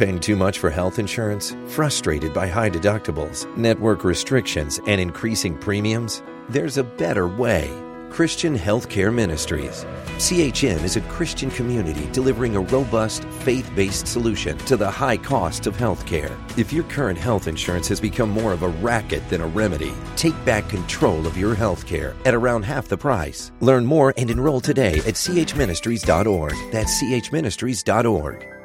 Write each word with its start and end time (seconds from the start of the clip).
paying 0.00 0.18
too 0.18 0.34
much 0.34 0.58
for 0.58 0.70
health 0.70 0.98
insurance? 0.98 1.54
Frustrated 1.66 2.32
by 2.32 2.46
high 2.46 2.70
deductibles, 2.70 3.46
network 3.54 4.02
restrictions, 4.02 4.80
and 4.86 4.98
increasing 4.98 5.58
premiums? 5.58 6.22
There's 6.48 6.78
a 6.78 6.84
better 6.84 7.28
way. 7.28 7.70
Christian 8.08 8.58
Healthcare 8.58 9.14
Ministries. 9.14 9.84
CHM 10.16 10.82
is 10.82 10.96
a 10.96 11.02
Christian 11.02 11.50
community 11.50 12.08
delivering 12.12 12.56
a 12.56 12.60
robust, 12.60 13.24
faith 13.44 13.70
based 13.76 14.06
solution 14.06 14.56
to 14.58 14.76
the 14.76 14.90
high 14.90 15.18
cost 15.18 15.66
of 15.66 15.76
healthcare. 15.76 16.32
If 16.58 16.72
your 16.72 16.84
current 16.84 17.18
health 17.18 17.46
insurance 17.46 17.86
has 17.88 18.00
become 18.00 18.30
more 18.30 18.52
of 18.52 18.62
a 18.62 18.68
racket 18.68 19.28
than 19.28 19.42
a 19.42 19.46
remedy, 19.46 19.92
take 20.16 20.44
back 20.46 20.66
control 20.68 21.26
of 21.26 21.36
your 21.36 21.54
healthcare 21.54 22.14
at 22.24 22.34
around 22.34 22.62
half 22.62 22.88
the 22.88 22.96
price. 22.96 23.52
Learn 23.60 23.84
more 23.84 24.14
and 24.16 24.30
enroll 24.30 24.60
today 24.60 24.94
at 25.00 25.14
chministries.org. 25.14 26.54
That's 26.72 27.02
chministries.org. 27.02 28.59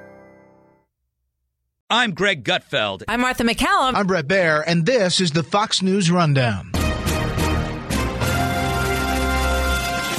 I'm 1.89 2.15
Greg 2.15 2.43
Gutfeld. 2.43 3.03
I'm 3.07 3.21
Martha 3.21 3.44
McCallum. 3.44 3.94
I'm 3.94 4.07
Bret 4.07 4.27
Baier, 4.27 4.63
and 4.66 4.88
this 4.88 5.21
is 5.21 5.30
the 5.31 5.44
Fox 5.44 5.84
News 5.84 6.09
Rundown. 6.09 6.71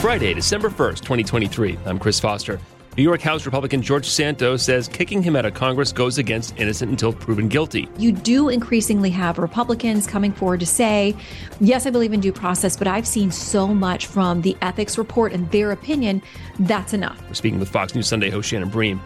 Friday, 0.01 0.33
December 0.33 0.71
1st, 0.71 1.01
2023. 1.01 1.77
I'm 1.85 1.99
Chris 1.99 2.21
Foster. 2.21 2.61
New 2.97 3.03
York 3.03 3.21
House 3.21 3.45
Republican 3.45 3.83
George 3.83 4.09
Santos 4.09 4.63
says 4.63 4.89
kicking 4.89 5.23
him 5.23 5.37
out 5.37 5.45
of 5.45 5.53
Congress 5.53 5.93
goes 5.93 6.17
against 6.17 6.59
innocent 6.59 6.91
until 6.91 7.13
proven 7.13 7.47
guilty. 7.47 7.91
You 7.99 8.11
do 8.11 8.49
increasingly 8.49 9.11
have 9.11 9.37
Republicans 9.37 10.07
coming 10.07 10.33
forward 10.33 10.61
to 10.61 10.67
say, 10.67 11.15
yes, 11.61 11.85
I 11.85 11.91
believe 11.91 12.15
in 12.15 12.21
due 12.21 12.33
process, 12.33 12.75
but 12.75 12.89
I've 12.89 13.07
seen 13.07 13.31
so 13.31 13.67
much 13.69 14.07
from 14.07 14.41
the 14.41 14.57
ethics 14.63 14.97
report 14.97 15.35
and 15.35 15.51
their 15.51 15.73
opinion, 15.73 16.23
that's 16.61 16.95
enough. 16.95 17.23
We're 17.29 17.35
speaking 17.35 17.59
with 17.61 17.69
Fox 17.69 17.95
News 17.95 18.09
Sunday 18.09 18.31
host 18.31 18.49
Shannon 18.49 18.71
Bream. 18.71 18.99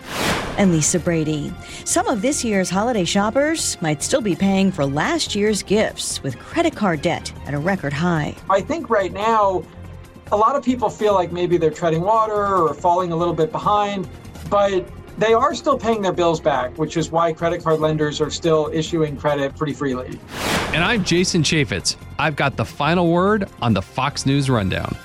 And 0.56 0.70
Lisa 0.70 1.00
Brady. 1.00 1.52
Some 1.84 2.06
of 2.06 2.22
this 2.22 2.44
year's 2.44 2.70
holiday 2.70 3.04
shoppers 3.04 3.76
might 3.82 4.04
still 4.04 4.20
be 4.20 4.36
paying 4.36 4.70
for 4.70 4.86
last 4.86 5.34
year's 5.34 5.64
gifts 5.64 6.22
with 6.22 6.38
credit 6.38 6.76
card 6.76 7.02
debt 7.02 7.32
at 7.44 7.54
a 7.54 7.58
record 7.58 7.92
high. 7.92 8.36
I 8.50 8.60
think 8.60 8.88
right 8.88 9.12
now, 9.12 9.64
a 10.32 10.36
lot 10.36 10.54
of 10.54 10.64
people 10.64 10.88
feel 10.88 11.14
like 11.14 11.32
maybe 11.32 11.56
they're 11.56 11.70
treading 11.70 12.02
water 12.02 12.56
or 12.56 12.72
falling 12.72 13.10
a 13.10 13.16
little 13.16 13.34
bit 13.34 13.50
behind, 13.50 14.08
but 14.48 14.88
they 15.18 15.34
are 15.34 15.54
still 15.54 15.76
paying 15.76 16.02
their 16.02 16.12
bills 16.12 16.40
back, 16.40 16.76
which 16.78 16.96
is 16.96 17.10
why 17.10 17.32
credit 17.32 17.64
card 17.64 17.80
lenders 17.80 18.20
are 18.20 18.30
still 18.30 18.70
issuing 18.72 19.16
credit 19.16 19.56
pretty 19.56 19.72
freely. 19.72 20.18
And 20.72 20.84
I'm 20.84 21.04
Jason 21.04 21.42
Chaffetz. 21.42 21.96
I've 22.18 22.36
got 22.36 22.56
the 22.56 22.64
final 22.64 23.10
word 23.10 23.48
on 23.60 23.74
the 23.74 23.82
Fox 23.82 24.24
News 24.24 24.48
Rundown. 24.48 24.96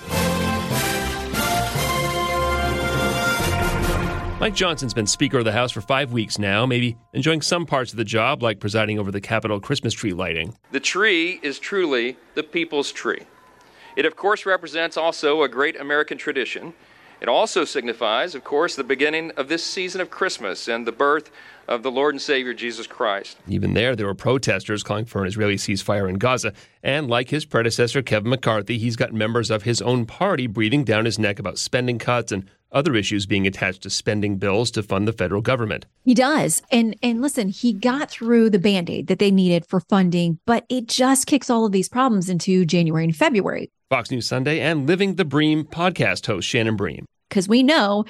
Mike 4.39 4.53
Johnson's 4.53 4.93
been 4.93 5.07
Speaker 5.07 5.39
of 5.39 5.45
the 5.45 5.51
House 5.51 5.71
for 5.71 5.81
five 5.81 6.11
weeks 6.11 6.37
now, 6.37 6.67
maybe 6.67 6.95
enjoying 7.13 7.41
some 7.41 7.65
parts 7.65 7.91
of 7.91 7.97
the 7.97 8.03
job, 8.03 8.43
like 8.43 8.59
presiding 8.59 8.99
over 8.99 9.09
the 9.09 9.21
Capitol 9.21 9.59
Christmas 9.59 9.91
tree 9.91 10.13
lighting. 10.13 10.55
The 10.71 10.79
tree 10.79 11.39
is 11.41 11.57
truly 11.57 12.15
the 12.35 12.43
people's 12.43 12.91
tree. 12.91 13.23
It, 13.95 14.05
of 14.05 14.15
course, 14.15 14.45
represents 14.45 14.97
also 14.97 15.43
a 15.43 15.49
great 15.49 15.79
American 15.79 16.17
tradition. 16.17 16.73
It 17.21 17.29
also 17.29 17.63
signifies, 17.63 18.35
of 18.35 18.43
course, 18.43 18.75
the 18.75 18.83
beginning 18.83 19.31
of 19.31 19.47
this 19.47 19.63
season 19.63 20.01
of 20.01 20.09
Christmas 20.09 20.67
and 20.67 20.85
the 20.85 20.91
birth 20.91 21.31
of 21.67 21.81
the 21.81 21.89
Lord 21.89 22.13
and 22.13 22.21
Savior 22.21 22.53
Jesus 22.53 22.87
Christ. 22.87 23.37
Even 23.47 23.73
there, 23.73 23.95
there 23.95 24.05
were 24.05 24.13
protesters 24.13 24.83
calling 24.83 25.05
for 25.05 25.21
an 25.21 25.27
Israeli 25.27 25.55
ceasefire 25.55 26.09
in 26.09 26.15
Gaza. 26.15 26.53
And 26.83 27.07
like 27.07 27.29
his 27.29 27.45
predecessor, 27.45 28.01
Kevin 28.01 28.29
McCarthy, 28.29 28.77
he's 28.77 28.97
got 28.97 29.13
members 29.13 29.49
of 29.49 29.63
his 29.63 29.81
own 29.81 30.05
party 30.05 30.45
breathing 30.45 30.83
down 30.83 31.05
his 31.05 31.17
neck 31.17 31.39
about 31.39 31.57
spending 31.57 31.97
cuts 31.97 32.31
and 32.31 32.49
other 32.75 32.93
issues 32.93 33.25
being 33.25 33.47
attached 33.47 33.81
to 33.83 33.89
spending 33.89 34.37
bills 34.37 34.69
to 34.71 34.83
fund 34.83 35.07
the 35.07 35.13
federal 35.13 35.41
government. 35.41 35.87
He 36.03 36.13
does. 36.13 36.61
And 36.71 36.95
and 37.01 37.21
listen, 37.21 37.49
he 37.49 37.73
got 37.73 38.11
through 38.11 38.51
the 38.51 38.59
band-aid 38.59 39.07
that 39.07 39.17
they 39.17 39.31
needed 39.31 39.65
for 39.67 39.79
funding, 39.79 40.37
but 40.45 40.65
it 40.69 40.87
just 40.87 41.25
kicks 41.25 41.49
all 41.49 41.65
of 41.65 41.71
these 41.71 41.89
problems 41.89 42.29
into 42.29 42.65
January 42.65 43.05
and 43.05 43.15
February. 43.15 43.71
Fox 43.89 44.11
News 44.11 44.27
Sunday 44.27 44.59
and 44.59 44.85
Living 44.87 45.15
the 45.15 45.25
Bream 45.25 45.63
podcast 45.63 46.25
host 46.27 46.47
Shannon 46.47 46.75
Bream. 46.75 47.05
Because 47.29 47.47
we 47.47 47.63
know 47.63 48.05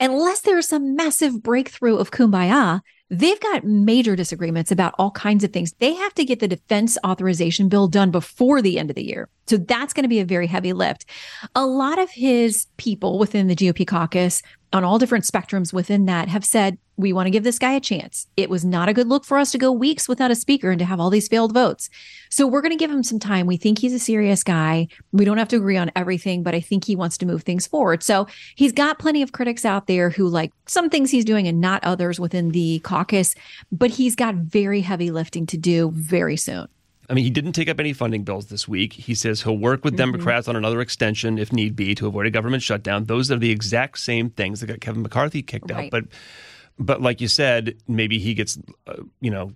unless 0.00 0.40
there's 0.42 0.68
some 0.68 0.94
massive 0.94 1.42
breakthrough 1.42 1.96
of 1.96 2.10
kumbaya, 2.10 2.80
they've 3.10 3.40
got 3.40 3.64
major 3.64 4.14
disagreements 4.16 4.70
about 4.70 4.94
all 4.98 5.10
kinds 5.10 5.44
of 5.44 5.52
things. 5.52 5.72
They 5.78 5.94
have 5.94 6.14
to 6.14 6.24
get 6.24 6.40
the 6.40 6.48
defense 6.48 6.98
authorization 7.04 7.68
bill 7.68 7.88
done 7.88 8.10
before 8.10 8.60
the 8.60 8.78
end 8.78 8.90
of 8.90 8.96
the 8.96 9.06
year. 9.06 9.28
So 9.46 9.56
that's 9.56 9.92
going 9.92 10.04
to 10.04 10.08
be 10.08 10.20
a 10.20 10.24
very 10.24 10.46
heavy 10.46 10.72
lift. 10.72 11.06
A 11.54 11.66
lot 11.66 11.98
of 11.98 12.10
his 12.10 12.66
people 12.76 13.18
within 13.18 13.46
the 13.46 13.56
GOP 13.56 13.86
caucus 13.86 14.42
on 14.72 14.84
all 14.84 14.98
different 14.98 15.24
spectrums 15.24 15.72
within 15.72 16.04
that 16.06 16.28
have 16.28 16.44
said, 16.44 16.78
we 16.98 17.12
want 17.12 17.26
to 17.26 17.30
give 17.30 17.44
this 17.44 17.60
guy 17.60 17.72
a 17.72 17.80
chance. 17.80 18.26
It 18.36 18.50
was 18.50 18.64
not 18.64 18.88
a 18.88 18.92
good 18.92 19.06
look 19.06 19.24
for 19.24 19.38
us 19.38 19.52
to 19.52 19.58
go 19.58 19.70
weeks 19.70 20.08
without 20.08 20.32
a 20.32 20.34
speaker 20.34 20.70
and 20.70 20.78
to 20.80 20.84
have 20.84 20.98
all 20.98 21.10
these 21.10 21.28
failed 21.28 21.54
votes. 21.54 21.88
So 22.28 22.46
we're 22.46 22.60
going 22.60 22.76
to 22.76 22.76
give 22.76 22.90
him 22.90 23.04
some 23.04 23.20
time. 23.20 23.46
We 23.46 23.56
think 23.56 23.78
he's 23.78 23.94
a 23.94 24.00
serious 24.00 24.42
guy. 24.42 24.88
We 25.12 25.24
don't 25.24 25.38
have 25.38 25.48
to 25.48 25.56
agree 25.56 25.76
on 25.76 25.92
everything, 25.94 26.42
but 26.42 26.56
I 26.56 26.60
think 26.60 26.84
he 26.84 26.96
wants 26.96 27.16
to 27.18 27.26
move 27.26 27.44
things 27.44 27.66
forward. 27.68 28.02
So 28.02 28.26
he's 28.56 28.72
got 28.72 28.98
plenty 28.98 29.22
of 29.22 29.32
critics 29.32 29.64
out 29.64 29.86
there 29.86 30.10
who 30.10 30.28
like 30.28 30.52
some 30.66 30.90
things 30.90 31.10
he's 31.10 31.24
doing 31.24 31.46
and 31.46 31.60
not 31.60 31.84
others 31.84 32.18
within 32.18 32.50
the 32.50 32.80
caucus, 32.80 33.36
but 33.70 33.90
he's 33.90 34.16
got 34.16 34.34
very 34.34 34.80
heavy 34.80 35.12
lifting 35.12 35.46
to 35.46 35.56
do 35.56 35.92
very 35.94 36.36
soon. 36.36 36.66
I 37.10 37.14
mean, 37.14 37.24
he 37.24 37.30
didn't 37.30 37.52
take 37.52 37.70
up 37.70 37.80
any 37.80 37.94
funding 37.94 38.24
bills 38.24 38.46
this 38.46 38.68
week. 38.68 38.92
He 38.92 39.14
says 39.14 39.42
he'll 39.42 39.56
work 39.56 39.84
with 39.84 39.94
mm-hmm. 39.94 40.10
Democrats 40.10 40.46
on 40.46 40.56
another 40.56 40.80
extension 40.80 41.38
if 41.38 41.52
need 41.52 41.74
be 41.74 41.94
to 41.94 42.06
avoid 42.06 42.26
a 42.26 42.30
government 42.30 42.62
shutdown. 42.62 43.04
Those 43.04 43.30
are 43.30 43.38
the 43.38 43.50
exact 43.50 44.00
same 44.00 44.30
things 44.30 44.60
that 44.60 44.66
got 44.66 44.80
Kevin 44.80 45.02
McCarthy 45.02 45.42
kicked 45.42 45.70
right. 45.70 45.86
out. 45.86 45.90
But, 45.90 46.04
but 46.78 47.00
like 47.02 47.20
you 47.20 47.28
said, 47.28 47.76
maybe 47.86 48.18
he 48.18 48.34
gets, 48.34 48.58
uh, 48.86 49.02
you 49.20 49.30
know, 49.30 49.52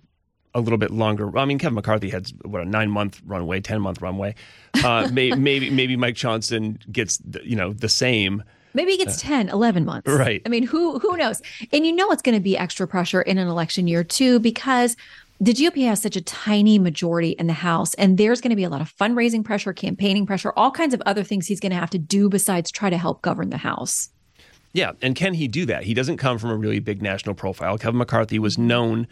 a 0.55 0.61
little 0.61 0.77
bit 0.77 0.91
longer. 0.91 1.35
I 1.37 1.45
mean, 1.45 1.57
Kevin 1.57 1.75
McCarthy 1.75 2.09
had 2.09 2.27
what 2.43 2.61
a 2.61 2.65
nine 2.65 2.91
month 2.91 3.21
runway, 3.25 3.59
ten 3.59 3.81
month 3.81 4.01
runway. 4.01 4.35
Uh, 4.83 5.09
may, 5.13 5.31
maybe 5.31 5.69
maybe 5.69 5.95
Mike 5.95 6.15
Johnson 6.15 6.79
gets 6.91 7.17
the, 7.17 7.41
you 7.43 7.55
know 7.55 7.73
the 7.73 7.89
same. 7.89 8.43
Maybe 8.75 8.93
he 8.93 8.97
gets 8.97 9.23
uh, 9.23 9.27
10, 9.27 9.49
11 9.49 9.85
months. 9.85 10.11
Right. 10.11 10.41
I 10.47 10.49
mean, 10.49 10.63
who 10.63 10.99
who 10.99 11.15
knows? 11.15 11.41
And 11.71 11.85
you 11.85 11.91
know 11.91 12.11
it's 12.11 12.23
going 12.23 12.35
to 12.35 12.41
be 12.41 12.57
extra 12.57 12.87
pressure 12.87 13.21
in 13.21 13.37
an 13.37 13.47
election 13.47 13.87
year 13.87 14.03
too 14.03 14.39
because 14.39 14.95
the 15.39 15.53
GOP 15.53 15.85
has 15.85 16.01
such 16.01 16.15
a 16.15 16.21
tiny 16.21 16.79
majority 16.79 17.31
in 17.31 17.47
the 17.47 17.53
House, 17.53 17.93
and 17.95 18.17
there's 18.17 18.39
going 18.39 18.51
to 18.51 18.55
be 18.55 18.63
a 18.63 18.69
lot 18.69 18.81
of 18.81 18.95
fundraising 18.95 19.43
pressure, 19.43 19.73
campaigning 19.73 20.25
pressure, 20.25 20.53
all 20.55 20.71
kinds 20.71 20.93
of 20.93 21.01
other 21.05 21.23
things 21.23 21.47
he's 21.47 21.59
going 21.59 21.71
to 21.71 21.77
have 21.77 21.89
to 21.89 21.97
do 21.97 22.29
besides 22.29 22.71
try 22.71 22.89
to 22.89 22.97
help 22.97 23.21
govern 23.21 23.49
the 23.49 23.57
House. 23.57 24.09
Yeah, 24.73 24.93
and 25.01 25.15
can 25.15 25.35
he 25.35 25.47
do 25.47 25.65
that? 25.67 25.83
He 25.83 25.93
doesn't 25.93 26.17
come 26.17 26.37
from 26.37 26.49
a 26.49 26.55
really 26.55 26.79
big 26.79 27.01
national 27.01 27.35
profile. 27.35 27.77
Kevin 27.77 27.97
McCarthy 27.97 28.39
was 28.39 28.57
known; 28.57 29.07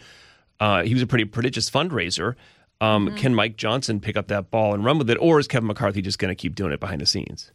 uh, 0.60 0.82
he 0.82 0.92
was 0.92 1.02
a 1.02 1.06
pretty 1.06 1.24
prodigious 1.24 1.70
fundraiser. 1.70 2.34
Um, 2.80 3.06
mm-hmm. 3.06 3.16
Can 3.16 3.34
Mike 3.34 3.56
Johnson 3.56 4.00
pick 4.00 4.16
up 4.16 4.26
that 4.28 4.50
ball 4.50 4.74
and 4.74 4.84
run 4.84 4.98
with 4.98 5.08
it, 5.08 5.18
or 5.20 5.38
is 5.38 5.46
Kevin 5.46 5.68
McCarthy 5.68 6.02
just 6.02 6.18
going 6.18 6.30
to 6.30 6.34
keep 6.34 6.56
doing 6.56 6.72
it 6.72 6.80
behind 6.80 7.00
the 7.00 7.06
scenes? 7.06 7.52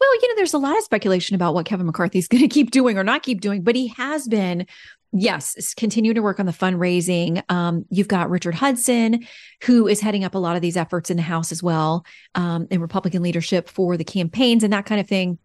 Well, 0.00 0.14
you 0.22 0.28
know, 0.28 0.36
there's 0.36 0.54
a 0.54 0.58
lot 0.58 0.76
of 0.76 0.84
speculation 0.84 1.34
about 1.34 1.54
what 1.54 1.66
Kevin 1.66 1.86
McCarthy 1.86 2.18
is 2.18 2.28
going 2.28 2.42
to 2.42 2.48
keep 2.48 2.70
doing 2.70 2.96
or 2.96 3.04
not 3.04 3.22
keep 3.22 3.42
doing, 3.42 3.62
but 3.62 3.76
he 3.76 3.88
has 3.88 4.26
been 4.26 4.66
yes, 5.14 5.74
continue 5.74 6.12
to 6.12 6.20
work 6.20 6.40
on 6.40 6.46
the 6.46 6.52
fundraising. 6.52 7.42
Um, 7.48 7.86
you've 7.88 8.08
got 8.08 8.30
Richard 8.30 8.54
Hudson, 8.54 9.24
who 9.62 9.86
is 9.86 10.00
heading 10.00 10.24
up 10.24 10.34
a 10.34 10.38
lot 10.38 10.56
of 10.56 10.62
these 10.62 10.76
efforts 10.76 11.08
in 11.08 11.16
the 11.16 11.22
House 11.22 11.52
as 11.52 11.62
well, 11.62 12.04
um, 12.34 12.66
in 12.70 12.80
Republican 12.80 13.22
leadership 13.22 13.68
for 13.68 13.96
the 13.96 14.04
campaigns 14.04 14.64
and 14.64 14.72
that 14.72 14.86
kind 14.86 15.00
of 15.00 15.06
thing. 15.06 15.38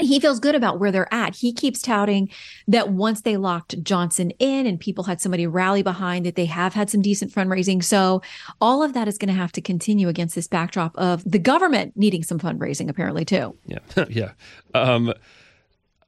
He 0.00 0.18
feels 0.18 0.40
good 0.40 0.56
about 0.56 0.80
where 0.80 0.90
they're 0.90 1.12
at. 1.14 1.36
He 1.36 1.52
keeps 1.52 1.80
touting 1.80 2.28
that 2.66 2.90
once 2.90 3.20
they 3.20 3.36
locked 3.36 3.80
Johnson 3.84 4.30
in 4.40 4.66
and 4.66 4.80
people 4.80 5.04
had 5.04 5.20
somebody 5.20 5.46
rally 5.46 5.82
behind 5.82 6.26
that 6.26 6.34
they 6.34 6.46
have 6.46 6.74
had 6.74 6.90
some 6.90 7.00
decent 7.00 7.32
fundraising. 7.32 7.82
So 7.82 8.20
all 8.60 8.82
of 8.82 8.92
that 8.94 9.06
is 9.06 9.18
going 9.18 9.28
to 9.28 9.40
have 9.40 9.52
to 9.52 9.60
continue 9.60 10.08
against 10.08 10.34
this 10.34 10.48
backdrop 10.48 10.96
of 10.96 11.22
the 11.24 11.38
government 11.38 11.92
needing 11.96 12.24
some 12.24 12.40
fundraising, 12.40 12.88
apparently, 12.88 13.24
too. 13.24 13.56
Yeah. 13.66 13.78
yeah. 14.08 14.32
Um, 14.74 15.14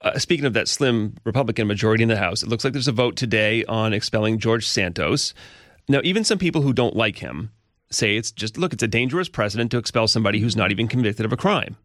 uh, 0.03 0.19
speaking 0.19 0.47
of 0.47 0.53
that 0.55 0.69
slim 0.69 1.15
Republican 1.25 1.67
majority 1.67 2.03
in 2.03 2.09
the 2.09 2.17
House, 2.17 2.43
it 2.43 2.49
looks 2.49 2.65
like 2.65 2.73
there's 2.73 2.89
a 2.89 2.93
vote 2.93 3.17
today 3.17 3.65
on 3.65 3.93
expelling 3.93 4.39
George 4.39 4.67
Santos. 4.67 5.33
Now, 5.89 6.01
even 6.03 6.25
some 6.25 6.39
people 6.39 6.63
who 6.63 6.73
don't 6.73 6.97
like 6.97 7.19
him 7.19 7.51
say 7.91 8.17
it's 8.17 8.33
just 8.33 8.59
look, 8.59 8.73
it's 8.73 8.83
a 8.83 8.89
dangerous 8.89 9.29
precedent 9.29 9.71
to 9.71 9.79
expel 9.79 10.09
somebody 10.09 10.41
who's 10.41 10.57
not 10.57 10.71
even 10.71 10.89
convicted 10.89 11.25
of 11.25 11.33
a 11.33 11.37
crime. 11.37 11.77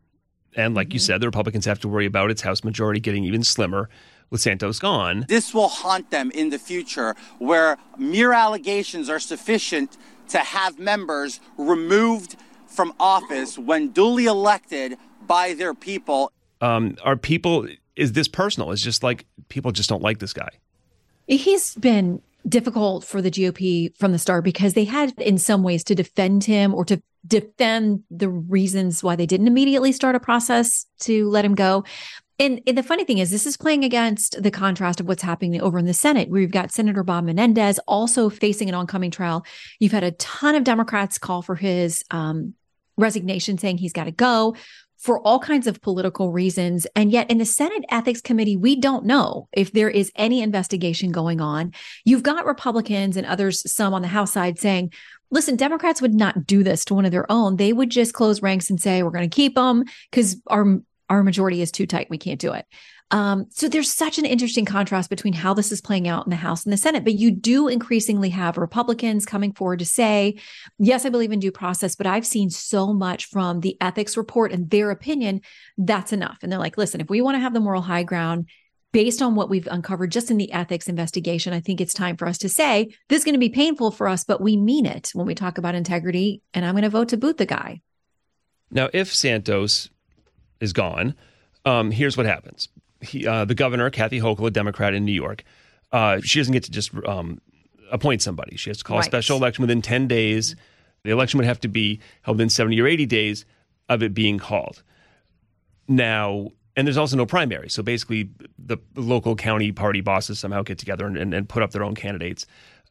And 0.56 0.75
like 0.75 0.88
mm-hmm. 0.88 0.94
you 0.94 1.00
said, 1.00 1.21
the 1.21 1.27
Republicans 1.27 1.65
have 1.65 1.80
to 1.80 1.88
worry 1.88 2.06
about 2.06 2.31
its 2.31 2.42
House 2.42 2.63
majority 2.63 3.00
getting 3.00 3.24
even 3.24 3.44
slimmer 3.44 3.89
with 4.30 4.42
Santos 4.42 4.80
gone. 4.80 5.25
This 5.27 5.53
will 5.53 5.68
haunt 5.68 6.09
them 6.09 6.31
in 6.31 6.50
the 6.50 6.59
future, 6.59 7.15
where 7.39 7.77
mere 7.98 8.33
allegations 8.33 9.09
are 9.09 9.19
sufficient 9.19 9.98
to 10.30 10.39
have 10.39 10.80
members 10.80 11.39
removed 11.57 12.38
from 12.68 12.94
office 13.00 13.57
when 13.57 13.89
duly 13.89 14.25
elected 14.25 14.98
by 15.27 15.53
their 15.53 15.74
people. 15.74 16.31
Um, 16.62 16.95
are 17.03 17.18
people 17.18 17.68
is 17.95 18.13
this 18.13 18.27
personal? 18.27 18.71
It's 18.71 18.81
just 18.81 19.03
like 19.03 19.25
people 19.50 19.71
just 19.71 19.89
don't 19.89 20.01
like 20.01 20.19
this 20.19 20.33
guy. 20.33 20.50
He's 21.27 21.75
been 21.75 22.21
difficult 22.48 23.03
for 23.03 23.21
the 23.21 23.30
GOP 23.30 23.95
from 23.98 24.12
the 24.12 24.19
start 24.19 24.44
because 24.44 24.74
they 24.74 24.86
had, 24.86 25.13
in 25.19 25.38
some 25.38 25.63
ways, 25.63 25.83
to 25.86 25.95
defend 25.95 26.45
him 26.45 26.74
or 26.74 26.86
to 26.86 27.01
defend 27.26 28.04
the 28.10 28.30
reasons 28.30 29.04
why 29.04 29.16
they 29.16 29.26
didn't 29.26 29.48
immediately 29.48 29.92
start 29.92 30.16
a 30.16 30.20
process 30.20 30.86
to 31.02 31.30
let 31.30 31.46
him 31.46 31.56
go. 31.56 31.84
And, 32.40 32.60
and, 32.66 32.76
the 32.76 32.82
funny 32.82 33.06
thing 33.06 33.20
is, 33.20 33.30
this 33.30 33.46
is 33.46 33.56
playing 33.56 33.84
against 33.84 34.42
the 34.42 34.50
contrast 34.50 35.00
of 35.00 35.08
what's 35.08 35.22
happening 35.22 35.62
over 35.62 35.78
in 35.78 35.86
the 35.86 35.94
Senate, 35.94 36.30
where 36.30 36.42
you've 36.42 36.50
got 36.50 36.72
Senator 36.72 37.04
Bob 37.04 37.26
Menendez 37.26 37.80
also 37.88 38.30
facing 38.30 38.68
an 38.68 38.74
oncoming 38.74 39.12
trial. 39.12 39.46
You've 39.80 39.92
had 39.92 40.04
a 40.04 40.12
ton 40.14 40.56
of 40.56 40.64
Democrats 40.64 41.20
call 41.20 41.44
for 41.44 41.56
his 41.56 42.04
um, 42.10 42.56
resignation, 42.98 43.60
saying 43.60 43.78
he's 43.78 43.94
got 43.94 44.06
to 44.06 44.12
go 44.12 44.56
for 44.98 45.20
all 45.22 45.40
kinds 45.40 45.66
of 45.68 45.82
political 45.82 46.32
reasons. 46.32 46.88
And 46.96 47.12
yet, 47.12 47.30
in 47.30 47.38
the 47.38 47.46
Senate 47.46 47.84
Ethics 47.90 48.22
Committee, 48.22 48.58
we 48.58 48.76
don't 48.76 49.06
know 49.06 49.48
if 49.52 49.72
there 49.72 49.90
is 49.90 50.12
any 50.16 50.42
investigation 50.42 51.12
going 51.12 51.42
on. 51.42 51.74
You've 52.06 52.24
got 52.24 52.46
Republicans 52.46 53.18
and 53.18 53.28
others, 53.28 53.72
some 53.72 53.94
on 53.94 54.02
the 54.02 54.08
House 54.08 54.32
side, 54.32 54.58
saying, 54.58 54.94
listen, 55.31 55.56
Democrats 55.56 56.01
would 56.01 56.13
not 56.13 56.45
do 56.45 56.63
this 56.63 56.86
to 56.86 56.94
one 56.94 57.06
of 57.06 57.12
their 57.12 57.31
own. 57.31 57.56
They 57.56 57.74
would 57.74 57.89
just 57.89 58.13
close 58.13 58.42
ranks 58.42 58.69
and 58.69 58.80
say, 58.80 59.01
we're 59.01 59.12
going 59.12 59.30
to 59.30 59.36
keep 59.36 59.56
them 59.56 59.86
because 60.10 60.39
our 60.48 60.80
our 61.10 61.24
majority 61.24 61.62
is 61.62 61.72
too 61.72 61.86
tight. 61.86 62.10
We 62.10 62.18
can't 62.18 62.39
do 62.39 62.54
it. 62.54 62.66
Um, 63.12 63.48
so 63.50 63.68
there's 63.68 63.92
such 63.92 64.18
an 64.18 64.25
interesting 64.25 64.63
contrast 64.63 65.10
between 65.10 65.33
how 65.33 65.54
this 65.54 65.74
is 65.74 65.81
playing 65.81 66.07
out 66.07 66.25
in 66.25 66.30
the 66.30 66.38
House 66.38 66.63
and 66.63 66.72
the 66.72 66.78
Senate. 66.78 67.04
But 67.04 67.16
you 67.16 67.30
do 67.31 67.68
increasingly 67.68 68.30
have 68.30 68.57
Republicans 68.57 69.25
coming 69.25 69.51
forward 69.51 69.80
to 69.80 69.86
say, 69.86 70.39
yes, 70.80 71.06
I 71.06 71.10
believe 71.10 71.34
in 71.34 71.42
due 71.42 71.51
process, 71.51 71.98
but 71.98 72.07
I've 72.07 72.25
seen 72.25 72.50
so 72.50 72.94
much 72.94 73.25
from 73.25 73.60
the 73.60 73.75
ethics 73.81 74.16
report 74.16 74.54
and 74.54 74.69
their 74.69 74.92
opinion, 74.92 75.42
that's 75.77 76.13
enough. 76.13 76.38
And 76.42 76.50
they're 76.50 76.60
like, 76.60 76.77
listen, 76.77 77.01
if 77.01 77.10
we 77.10 77.22
want 77.22 77.36
to 77.36 77.42
have 77.42 77.54
the 77.54 77.60
moral 77.60 77.81
high 77.81 78.04
ground, 78.04 78.48
based 78.92 79.22
on 79.22 79.36
what 79.36 79.50
we've 79.50 79.68
uncovered 79.72 80.12
just 80.12 80.32
in 80.32 80.38
the 80.38 80.52
ethics 80.52 80.88
investigation, 80.88 81.54
I 81.54 81.60
think 81.60 81.80
it's 81.80 81.94
time 81.94 82.18
for 82.18 82.28
us 82.28 82.38
to 82.40 82.50
say 82.50 82.94
this 83.10 83.20
is 83.20 83.26
going 83.26 83.34
to 83.34 83.40
be 83.40 83.50
painful 83.50 83.92
for 83.92 84.08
us, 84.08 84.24
but 84.24 84.42
we 84.42 84.58
mean 84.58 84.86
it 84.86 85.12
when 85.14 85.26
we 85.26 85.36
talk 85.36 85.58
about 85.58 85.76
integrity. 85.76 86.42
And 86.54 86.66
I'm 86.66 86.74
going 86.74 86.84
to 86.84 86.90
vote 86.90 87.10
to 87.10 87.18
boot 87.18 87.38
the 87.38 87.46
guy. 87.46 87.82
Now, 88.70 88.90
if 88.94 89.14
Santos 89.14 89.90
is 90.60 90.74
gone, 90.74 91.16
um, 91.66 91.92
here's 91.92 92.18
what 92.18 92.26
happens. 92.26 92.70
He, 93.02 93.26
uh, 93.26 93.46
the 93.46 93.56
governor, 93.56 93.90
Kathy 93.90 94.20
Hochul, 94.20 94.48
a 94.48 94.52
Democrat 94.52 94.94
in 94.94 95.06
New 95.06 95.12
York, 95.12 95.44
uh, 95.92 96.22
she 96.22 96.40
doesn't 96.40 96.54
get 96.54 96.64
to 96.64 96.72
just 96.72 96.92
um, 97.06 97.42
appoint 97.92 98.22
somebody. 98.22 98.56
She 98.56 98.70
has 98.70 98.78
to 98.78 98.84
call 98.84 98.98
right. 98.98 99.06
a 99.06 99.10
special 99.10 99.38
election 99.38 99.64
within 99.64 99.82
10 99.82 100.08
days. 100.08 100.56
The 101.04 101.12
election 101.12 101.38
would 101.38 101.48
have 101.48 101.60
to 101.62 101.68
be 101.68 102.00
held 102.22 102.38
within 102.38 102.50
70 102.50 102.80
or 102.80 102.88
80 102.88 103.06
days 103.08 103.46
of 103.90 104.04
it 104.04 104.14
being 104.14 104.38
called. 104.38 104.84
Now, 105.88 106.52
and 106.76 106.88
there's 106.88 106.98
also 106.98 107.18
no 107.18 107.26
primary. 107.26 107.70
So 107.70 107.84
basically, 107.84 108.30
the 108.58 108.78
local 108.96 109.36
county 109.36 109.72
party 109.72 110.02
bosses 110.02 110.40
somehow 110.40 110.64
get 110.64 110.78
together 110.78 111.06
and, 111.06 111.18
and, 111.18 111.34
and 111.34 111.50
put 111.50 111.64
up 111.64 111.72
their 111.72 111.84
own 111.84 111.96
candidates. 111.96 112.46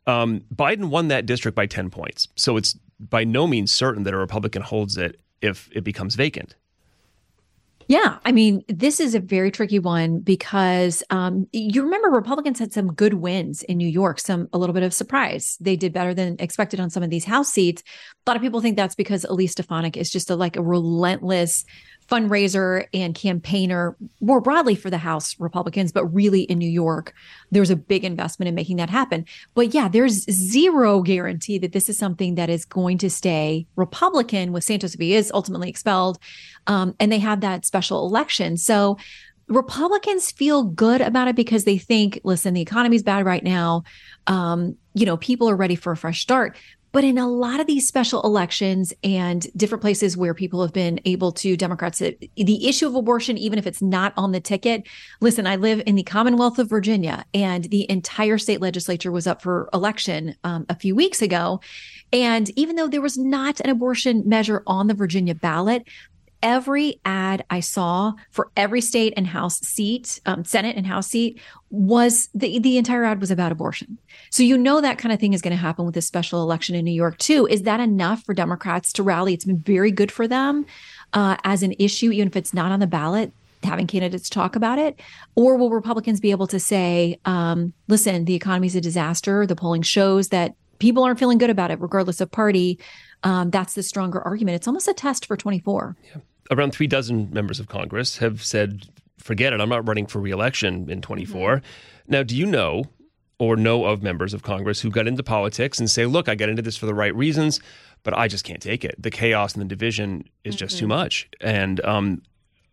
Um, 0.07 0.43
Biden 0.55 0.87
won 0.87 1.09
that 1.09 1.27
district 1.27 1.55
by 1.55 1.67
10 1.67 1.91
points. 1.91 2.29
So 2.37 2.57
it's 2.57 2.79
by 2.99 3.25
no 3.25 3.47
means 3.47 3.73
certain 3.73 4.03
that 4.05 4.15
a 4.15 4.19
Republican 4.19 4.63
holds 4.63 4.97
it 4.97 5.21
if 5.41 5.69
it 5.73 5.85
becomes 5.85 6.15
vacant. 6.15 6.55
Yeah, 7.91 8.19
I 8.25 8.31
mean, 8.31 8.63
this 8.69 9.01
is 9.01 9.17
a 9.17 9.21
very 9.21 9.51
tricky 9.51 9.81
one 9.81 10.21
because 10.21 11.03
um, 11.11 11.49
you 11.53 11.83
remember 11.83 12.09
Republicans 12.09 12.61
had 12.61 12.73
some 12.73 12.93
good 12.93 13.15
wins 13.15 13.65
in 13.65 13.79
New 13.79 13.89
York, 13.89 14.21
some 14.21 14.49
a 14.53 14.59
little 14.59 14.75
bit 14.75 14.85
of 14.85 14.95
surprise. 14.95 15.57
They 15.59 15.75
did 15.75 15.93
better 15.93 16.15
than 16.15 16.37
expected 16.39 16.79
on 16.79 16.89
some 16.89 17.03
of 17.03 17.11
these 17.11 17.25
House 17.25 17.49
seats. 17.49 17.83
A 18.25 18.31
lot 18.31 18.37
of 18.37 18.43
people 18.43 18.61
think 18.61 18.77
that's 18.77 18.95
because 18.95 19.25
Elise 19.25 19.51
Stefanik 19.51 19.97
is 19.97 20.09
just 20.09 20.31
a, 20.31 20.37
like 20.37 20.55
a 20.55 20.63
relentless 20.63 21.65
fundraiser 22.11 22.87
and 22.93 23.15
campaigner 23.15 23.97
more 24.21 24.41
broadly 24.41 24.75
for 24.75 24.91
the 24.91 24.99
House 24.99 25.39
Republicans, 25.39 25.93
but 25.93 26.05
really 26.07 26.43
in 26.43 26.59
New 26.59 26.69
York, 26.69 27.15
there's 27.51 27.71
a 27.71 27.77
big 27.77 28.05
investment 28.05 28.49
in 28.49 28.55
making 28.55 28.77
that 28.77 28.91
happen. 28.91 29.25
But 29.55 29.73
yeah, 29.73 29.89
there's 29.89 30.25
zero 30.31 31.03
guarantee 31.03 31.59
that 31.59 31.73
this 31.73 31.89
is 31.89 31.97
something 31.97 32.35
that 32.35 32.51
is 32.51 32.65
going 32.65 32.99
to 32.99 33.11
stay 33.11 33.67
Republican 33.77 34.53
with 34.53 34.65
Santos 34.65 34.95
if 34.95 35.01
he 35.01 35.15
is 35.15 35.31
ultimately 35.33 35.71
expelled. 35.71 36.19
Um, 36.67 36.95
and 36.99 37.13
they 37.13 37.21
have 37.21 37.41
that 37.41 37.65
special 37.65 38.07
election. 38.07 38.57
So 38.57 38.99
Republicans 39.49 40.31
feel 40.31 40.63
good 40.63 41.01
about 41.01 41.29
it 41.29 41.35
because 41.35 41.65
they 41.65 41.77
think, 41.77 42.21
listen, 42.23 42.55
the 42.55 42.61
economy's 42.61 43.03
bad 43.03 43.27
right 43.27 43.43
now. 43.43 43.83
Um, 44.27 44.77
you 44.95 45.05
know, 45.05 45.17
people 45.17 45.51
are 45.51 45.57
ready 45.57 45.75
for 45.75 45.93
a 45.93 45.97
fresh 45.97 46.21
start. 46.21 46.57
But 46.93 47.05
in 47.05 47.19
a 47.19 47.29
lot 47.29 47.61
of 47.61 47.67
these 47.67 47.87
special 47.87 48.21
elections 48.23 48.93
and 49.05 49.47
different 49.57 49.83
places 49.83 50.17
where 50.17 50.35
people 50.35 50.61
have 50.63 50.73
been 50.73 51.01
able 51.05 51.31
to, 51.33 51.57
Democrats, 51.57 51.99
the 51.99 52.69
issue 52.69 52.87
of 52.87 52.95
abortion, 52.95 53.39
even 53.39 53.59
if 53.59 53.67
it's 53.67 53.81
not 53.81 54.13
on 54.17 54.33
the 54.33 54.41
ticket, 54.41 54.87
listen, 55.21 55.47
I 55.47 55.57
live 55.57 55.83
in 55.87 55.95
the 55.95 56.03
Commonwealth 56.03 56.59
of 56.59 56.69
Virginia 56.69 57.25
and 57.33 57.65
the 57.65 57.89
entire 57.91 58.39
state 58.39 58.61
legislature 58.61 59.13
was 59.13 59.27
up 59.27 59.41
for 59.41 59.69
election 59.73 60.35
um, 60.43 60.67
a 60.69 60.75
few 60.75 60.97
weeks 60.97 61.23
ago. 61.23 61.61
And 62.13 62.51
even 62.59 62.75
though 62.75 62.89
there 62.89 63.01
was 63.01 63.17
not 63.17 63.61
an 63.61 63.71
abortion 63.71 64.29
measure 64.29 64.65
on 64.67 64.89
the 64.89 64.95
Virginia 64.95 65.35
ballot, 65.35 65.87
every 66.43 67.01
ad 67.05 67.45
I 67.51 67.61
saw 67.61 68.15
for 68.31 68.51
every 68.57 68.81
state 68.81 69.15
and 69.17 69.27
House 69.27 69.61
seat, 69.61 70.21
um, 70.27 70.45
Senate 70.45 70.77
and 70.77 70.87
House 70.87 71.09
seat, 71.09 71.41
was 71.71 72.29
the 72.35 72.59
the 72.59 72.79
entire 72.79 73.05
ad 73.05 73.21
was 73.21 73.31
about 73.31 73.53
abortion. 73.53 73.99
So 74.31 74.43
you 74.43 74.59
know 74.59 74.81
that 74.81 74.99
kind 74.99 75.13
of 75.13 75.21
thing 75.21 75.33
is 75.33 75.43
going 75.43 75.53
to 75.53 75.57
happen 75.57 75.85
with 75.85 75.95
this 75.95 76.07
special 76.07 76.43
election 76.43 76.75
in 76.75 76.85
New 76.85 76.93
York 76.93 77.19
too. 77.19 77.47
Is 77.47 77.63
that 77.63 77.81
enough 77.81 78.23
for 78.25 78.35
Democrats 78.35 78.93
to 78.95 79.03
rally? 79.03 79.35
It's 79.35 79.45
been 79.45 79.59
very 79.59 79.91
good 79.91 80.11
for 80.11 80.27
them 80.27 80.67
uh, 81.13 81.37
as 81.45 81.63
an 81.63 81.75
issue, 81.79 82.11
even 82.11 82.29
if 82.29 82.37
it's 82.37 82.55
not 82.55 82.73
on 82.73 82.81
the 82.81 82.87
ballot. 82.87 83.33
Having 83.63 83.89
candidates 83.89 84.31
talk 84.31 84.57
about 84.57 84.79
it, 84.79 84.99
or 85.35 85.57
will 85.59 85.69
Republicans 85.69 86.19
be 86.19 86.31
able 86.31 86.47
to 86.47 86.59
say, 86.59 87.21
um, 87.27 87.75
"Listen, 87.89 88.25
the 88.25 88.35
economy 88.35 88.69
is 88.69 88.75
a 88.75 88.81
disaster. 88.81 89.45
The 89.45 89.55
polling 89.55 89.83
shows 89.83 90.29
that 90.29 90.55
people 90.79 91.05
aren't 91.05 91.19
feeling 91.19 91.37
good 91.37 91.51
about 91.51 91.71
it, 91.71 91.79
regardless 91.79 92.23
of 92.23 92.31
party." 92.31 92.79
Um, 93.23 93.51
that's 93.51 93.75
the 93.75 93.83
stronger 93.83 94.21
argument. 94.23 94.57
It's 94.57 94.67
almost 94.67 94.89
a 94.89 94.95
test 94.95 95.27
for 95.27 95.37
24. 95.37 95.97
Yeah 96.15 96.21
around 96.51 96.73
three 96.73 96.87
dozen 96.87 97.31
members 97.33 97.61
of 97.61 97.69
Congress 97.69 98.19
have 98.19 98.43
said, 98.43 98.89
forget 99.19 99.53
it, 99.53 99.61
I'm 99.61 99.69
not 99.69 99.87
running 99.87 100.07
for 100.07 100.21
reelection 100.21 100.91
in 100.91 101.01
24. 101.01 101.57
Mm-hmm. 101.57 101.65
Now, 102.13 102.23
do 102.23 102.37
you 102.37 102.47
know 102.47 102.85
or 103.39 103.57
know 103.57 103.85
of 103.85 104.03
members 104.03 104.35
of 104.35 104.43
Congress 104.43 104.81
who 104.81 104.91
got 104.91 105.07
into 105.07 105.23
politics 105.23 105.79
and 105.79 105.89
say, 105.91 106.07
look, 106.07 106.29
I 106.29 106.35
got 106.35 106.49
into 106.49 106.63
this 106.63 106.77
for 106.77 106.87
the 106.87 106.95
right 106.95 107.15
reasons, 107.15 107.61
but 108.03 108.17
I 108.17 108.29
just 108.29 108.45
can't 108.45 108.61
take 108.61 108.85
it. 108.85 109.01
The 109.01 109.11
chaos 109.11 109.55
and 109.55 109.63
the 109.63 109.69
division 109.69 110.25
is 110.45 110.55
mm-hmm. 110.55 110.59
just 110.59 110.79
too 110.79 110.85
mm-hmm. 110.85 110.89
much. 110.89 111.29
And 111.41 111.83
um, 111.85 112.23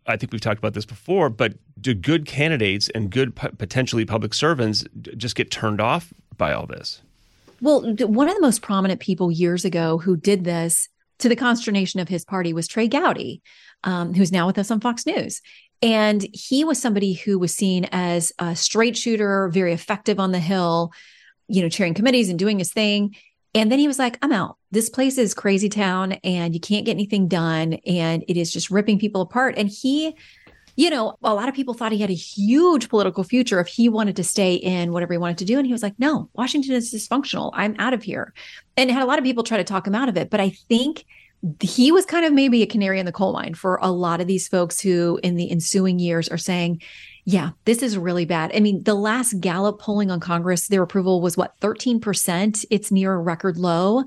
I 0.06 0.16
think 0.16 0.32
we've 0.32 0.40
talked 0.40 0.58
about 0.58 0.74
this 0.74 0.84
before, 0.84 1.30
but 1.30 1.54
do 1.80 1.94
good 1.94 2.26
candidates 2.26 2.90
and 2.90 3.10
good 3.10 3.34
potentially 3.34 4.04
public 4.04 4.34
servants 4.34 4.84
just 5.16 5.36
get 5.36 5.50
turned 5.50 5.80
off 5.80 6.12
by 6.36 6.52
all 6.52 6.66
this? 6.66 7.02
Well, 7.60 7.82
one 7.82 8.28
of 8.28 8.34
the 8.34 8.42
most 8.42 8.62
prominent 8.62 9.00
people 9.00 9.30
years 9.30 9.64
ago 9.64 9.98
who 9.98 10.16
did 10.16 10.44
this 10.44 10.88
to 11.18 11.28
the 11.28 11.36
consternation 11.36 12.00
of 12.00 12.08
his 12.08 12.24
party 12.24 12.52
was 12.52 12.68
Trey 12.68 12.88
Gowdy, 12.88 13.42
um, 13.84 14.14
who's 14.14 14.32
now 14.32 14.46
with 14.46 14.58
us 14.58 14.70
on 14.70 14.80
Fox 14.80 15.04
News. 15.06 15.40
And 15.82 16.26
he 16.32 16.64
was 16.64 16.80
somebody 16.80 17.12
who 17.12 17.38
was 17.38 17.54
seen 17.54 17.88
as 17.92 18.32
a 18.38 18.54
straight 18.56 18.96
shooter, 18.96 19.48
very 19.48 19.72
effective 19.72 20.18
on 20.18 20.32
the 20.32 20.40
Hill, 20.40 20.92
you 21.48 21.62
know, 21.62 21.68
chairing 21.68 21.94
committees 21.94 22.28
and 22.28 22.38
doing 22.38 22.58
his 22.58 22.72
thing. 22.72 23.14
And 23.54 23.72
then 23.72 23.78
he 23.78 23.88
was 23.88 23.98
like, 23.98 24.18
I'm 24.22 24.32
out. 24.32 24.56
This 24.70 24.90
place 24.90 25.18
is 25.18 25.34
crazy 25.34 25.68
town 25.68 26.12
and 26.24 26.54
you 26.54 26.60
can't 26.60 26.84
get 26.84 26.92
anything 26.92 27.28
done. 27.28 27.74
And 27.86 28.24
it 28.28 28.36
is 28.36 28.52
just 28.52 28.70
ripping 28.70 28.98
people 28.98 29.22
apart. 29.22 29.56
And 29.56 29.68
he 29.68 30.16
you 30.78 30.90
know, 30.90 31.16
a 31.24 31.34
lot 31.34 31.48
of 31.48 31.56
people 31.56 31.74
thought 31.74 31.90
he 31.90 31.98
had 31.98 32.08
a 32.08 32.14
huge 32.14 32.88
political 32.88 33.24
future 33.24 33.58
if 33.58 33.66
he 33.66 33.88
wanted 33.88 34.14
to 34.14 34.22
stay 34.22 34.54
in 34.54 34.92
whatever 34.92 35.12
he 35.12 35.18
wanted 35.18 35.38
to 35.38 35.44
do. 35.44 35.58
And 35.58 35.66
he 35.66 35.72
was 35.72 35.82
like, 35.82 35.98
no, 35.98 36.30
Washington 36.34 36.72
is 36.72 36.94
dysfunctional. 36.94 37.50
I'm 37.52 37.74
out 37.80 37.94
of 37.94 38.04
here. 38.04 38.32
And 38.76 38.88
had 38.88 39.02
a 39.02 39.06
lot 39.06 39.18
of 39.18 39.24
people 39.24 39.42
try 39.42 39.56
to 39.56 39.64
talk 39.64 39.88
him 39.88 39.96
out 39.96 40.08
of 40.08 40.16
it. 40.16 40.30
But 40.30 40.38
I 40.38 40.50
think 40.50 41.04
he 41.60 41.90
was 41.90 42.06
kind 42.06 42.24
of 42.24 42.32
maybe 42.32 42.62
a 42.62 42.66
canary 42.66 43.00
in 43.00 43.06
the 43.06 43.12
coal 43.12 43.32
mine 43.32 43.54
for 43.54 43.80
a 43.82 43.90
lot 43.90 44.20
of 44.20 44.28
these 44.28 44.46
folks 44.46 44.78
who, 44.78 45.18
in 45.24 45.34
the 45.34 45.50
ensuing 45.50 45.98
years, 45.98 46.28
are 46.28 46.38
saying, 46.38 46.80
yeah, 47.24 47.50
this 47.64 47.82
is 47.82 47.98
really 47.98 48.24
bad. 48.24 48.52
I 48.54 48.60
mean, 48.60 48.84
the 48.84 48.94
last 48.94 49.40
Gallup 49.40 49.80
polling 49.80 50.12
on 50.12 50.20
Congress, 50.20 50.68
their 50.68 50.84
approval 50.84 51.20
was 51.20 51.36
what, 51.36 51.58
13%? 51.58 52.64
It's 52.70 52.92
near 52.92 53.14
a 53.14 53.18
record 53.18 53.56
low 53.56 54.04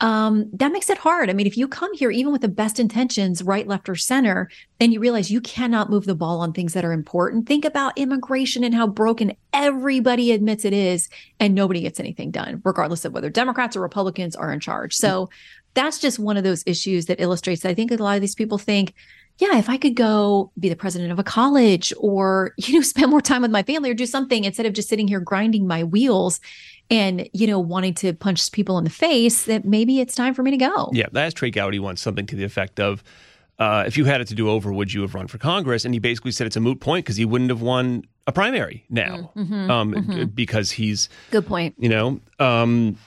um, 0.00 0.50
that 0.52 0.72
makes 0.72 0.90
it 0.90 0.98
hard. 0.98 1.30
I 1.30 1.32
mean, 1.32 1.46
if 1.46 1.56
you 1.56 1.68
come 1.68 1.94
here, 1.94 2.10
even 2.10 2.32
with 2.32 2.42
the 2.42 2.48
best 2.48 2.80
intentions, 2.80 3.42
right, 3.42 3.66
left, 3.66 3.88
or 3.88 3.94
center, 3.94 4.50
and 4.80 4.92
you 4.92 5.00
realize 5.00 5.30
you 5.30 5.40
cannot 5.40 5.88
move 5.88 6.04
the 6.04 6.14
ball 6.14 6.40
on 6.40 6.52
things 6.52 6.72
that 6.72 6.84
are 6.84 6.92
important, 6.92 7.46
think 7.46 7.64
about 7.64 7.96
immigration 7.96 8.64
and 8.64 8.74
how 8.74 8.86
broken 8.86 9.36
everybody 9.52 10.32
admits 10.32 10.64
it 10.64 10.72
is, 10.72 11.08
and 11.38 11.54
nobody 11.54 11.80
gets 11.80 12.00
anything 12.00 12.30
done, 12.30 12.60
regardless 12.64 13.04
of 13.04 13.12
whether 13.12 13.30
Democrats 13.30 13.76
or 13.76 13.80
Republicans 13.80 14.34
are 14.34 14.52
in 14.52 14.60
charge. 14.60 14.94
So 14.94 15.30
that's 15.74 15.98
just 15.98 16.18
one 16.18 16.36
of 16.36 16.44
those 16.44 16.64
issues 16.66 17.06
that 17.06 17.20
illustrates 17.20 17.62
that 17.62 17.70
I 17.70 17.74
think 17.74 17.90
a 17.90 17.96
lot 17.96 18.16
of 18.16 18.20
these 18.20 18.34
people 18.34 18.58
think, 18.58 18.94
yeah, 19.38 19.58
if 19.58 19.68
I 19.68 19.76
could 19.76 19.96
go 19.96 20.52
be 20.58 20.68
the 20.68 20.76
president 20.76 21.10
of 21.10 21.18
a 21.18 21.24
college 21.24 21.92
or, 21.98 22.54
you 22.58 22.74
know, 22.74 22.82
spend 22.82 23.10
more 23.10 23.20
time 23.20 23.42
with 23.42 23.50
my 23.50 23.62
family 23.62 23.90
or 23.90 23.94
do 23.94 24.06
something 24.06 24.44
instead 24.44 24.66
of 24.66 24.72
just 24.72 24.88
sitting 24.88 25.08
here 25.08 25.20
grinding 25.20 25.66
my 25.66 25.84
wheels, 25.84 26.40
and 26.90 27.28
you 27.32 27.46
know 27.46 27.58
wanting 27.58 27.94
to 27.94 28.12
punch 28.12 28.52
people 28.52 28.78
in 28.78 28.84
the 28.84 28.90
face 28.90 29.44
that 29.44 29.64
maybe 29.64 30.00
it's 30.00 30.14
time 30.14 30.34
for 30.34 30.42
me 30.42 30.50
to 30.50 30.56
go. 30.56 30.90
Yeah 30.92 31.06
asked 31.14 31.36
trey 31.36 31.50
gowdy 31.50 31.78
wants 31.78 32.02
something 32.02 32.26
to 32.26 32.36
the 32.36 32.44
effect 32.44 32.78
of 32.78 33.02
uh, 33.58 33.84
if 33.86 33.96
you 33.96 34.04
had 34.04 34.20
it 34.20 34.26
to 34.26 34.34
do 34.34 34.50
over 34.50 34.72
would 34.72 34.92
you 34.92 35.02
have 35.02 35.14
run 35.14 35.28
for 35.28 35.38
congress? 35.38 35.84
And 35.84 35.94
he 35.94 36.00
basically 36.00 36.32
said 36.32 36.46
it's 36.46 36.56
a 36.56 36.60
moot 36.60 36.80
point 36.80 37.04
because 37.04 37.16
he 37.16 37.24
wouldn't 37.24 37.50
have 37.50 37.62
won 37.62 38.04
a 38.26 38.32
primary 38.32 38.84
now 38.90 39.30
mm-hmm, 39.36 39.70
um, 39.70 39.92
mm-hmm. 39.94 40.24
because 40.26 40.70
he's 40.70 41.08
good 41.30 41.46
point. 41.46 41.74
you 41.78 41.88
know 41.88 42.20
um, 42.38 42.98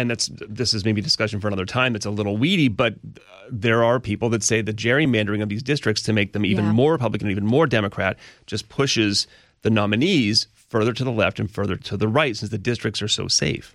and 0.00 0.10
that's 0.10 0.30
this 0.48 0.74
is 0.74 0.84
maybe 0.84 1.00
discussion 1.00 1.40
for 1.40 1.46
another 1.48 1.66
time. 1.66 1.92
That's 1.92 2.06
a 2.06 2.10
little 2.10 2.36
weedy, 2.36 2.68
but 2.68 2.94
uh, 2.94 3.20
there 3.50 3.82
are 3.84 3.98
people 4.00 4.28
that 4.30 4.42
say 4.42 4.60
the 4.62 4.72
gerrymandering 4.72 5.42
of 5.42 5.48
these 5.48 5.62
districts 5.62 6.02
to 6.02 6.12
make 6.12 6.32
them 6.32 6.44
even 6.44 6.66
Yeah. 6.66 6.72
more 6.72 6.92
Republican, 6.92 7.30
even 7.30 7.46
more 7.46 7.66
Democrat, 7.66 8.16
just 8.46 8.68
pushes 8.68 9.26
the 9.62 9.70
nominees 9.70 10.46
further 10.68 10.92
to 10.92 11.04
the 11.04 11.12
left 11.12 11.38
and 11.40 11.50
further 11.50 11.76
to 11.76 11.96
the 11.96 12.08
right, 12.08 12.36
since 12.36 12.50
the 12.50 12.58
districts 12.58 13.00
are 13.02 13.08
so 13.08 13.28
safe. 13.28 13.74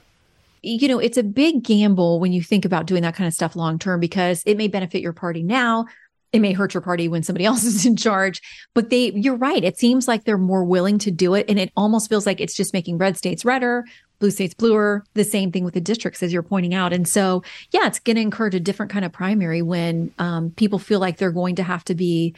you 0.64 0.88
know, 0.88 1.00
it's 1.00 1.18
a 1.18 1.24
big 1.24 1.64
gamble 1.64 2.20
when 2.20 2.32
you 2.34 2.44
think 2.44 2.66
about 2.66 2.86
doing 2.86 3.02
that 3.02 3.16
kind 3.16 3.28
of 3.28 3.34
stuff 3.34 3.56
long 3.56 3.80
term 3.80 4.00
because 4.00 4.44
it 4.46 4.58
may 4.58 4.68
benefit 4.68 5.02
your 5.02 5.14
party 5.14 5.42
now. 5.42 5.86
It 6.34 6.40
may 6.40 6.54
hurt 6.54 6.74
your 6.76 6.82
party 6.82 7.08
when 7.08 7.24
somebody 7.24 7.46
else 7.52 7.64
is 7.64 7.86
in 7.86 7.96
charge. 7.96 8.42
But 8.76 8.90
they, 8.92 9.12
you're 9.12 9.36
right. 9.36 9.64
It 9.64 9.80
seems 9.80 10.08
like 10.08 10.24
they're 10.24 10.38
more 10.38 10.64
willing 10.64 11.00
to 11.00 11.10
do 11.12 11.34
it. 11.34 11.46
And 11.50 11.58
it 11.60 11.72
almost 11.76 12.10
feels 12.10 12.26
like 12.28 12.40
it's 12.40 12.54
just 12.54 12.74
making 12.74 13.00
red 13.00 13.18
states 13.18 13.44
redder, 13.44 13.86
blue 14.22 14.32
states 14.32 14.54
bluer, 14.54 15.04
the 15.16 15.26
same 15.26 15.52
thing 15.52 15.66
with 15.66 15.74
the 15.74 15.82
districts, 15.82 16.24
as 16.24 16.32
you're 16.32 16.44
pointing 16.44 16.74
out. 16.74 16.94
And 16.94 17.06
so, 17.06 17.44
yeah, 17.72 17.88
it's 17.88 18.00
going 18.00 18.16
to 18.16 18.22
encourage 18.22 18.56
a 18.56 18.60
different 18.60 18.92
kind 18.92 19.04
of 19.04 19.12
primary 19.12 19.62
when 19.62 20.14
um, 20.20 20.52
people 20.52 20.80
feel 20.80 21.00
like 21.00 21.18
they're 21.18 21.32
going 21.32 21.56
to 21.56 21.64
have 21.64 21.84
to 21.86 21.96
be, 21.96 22.34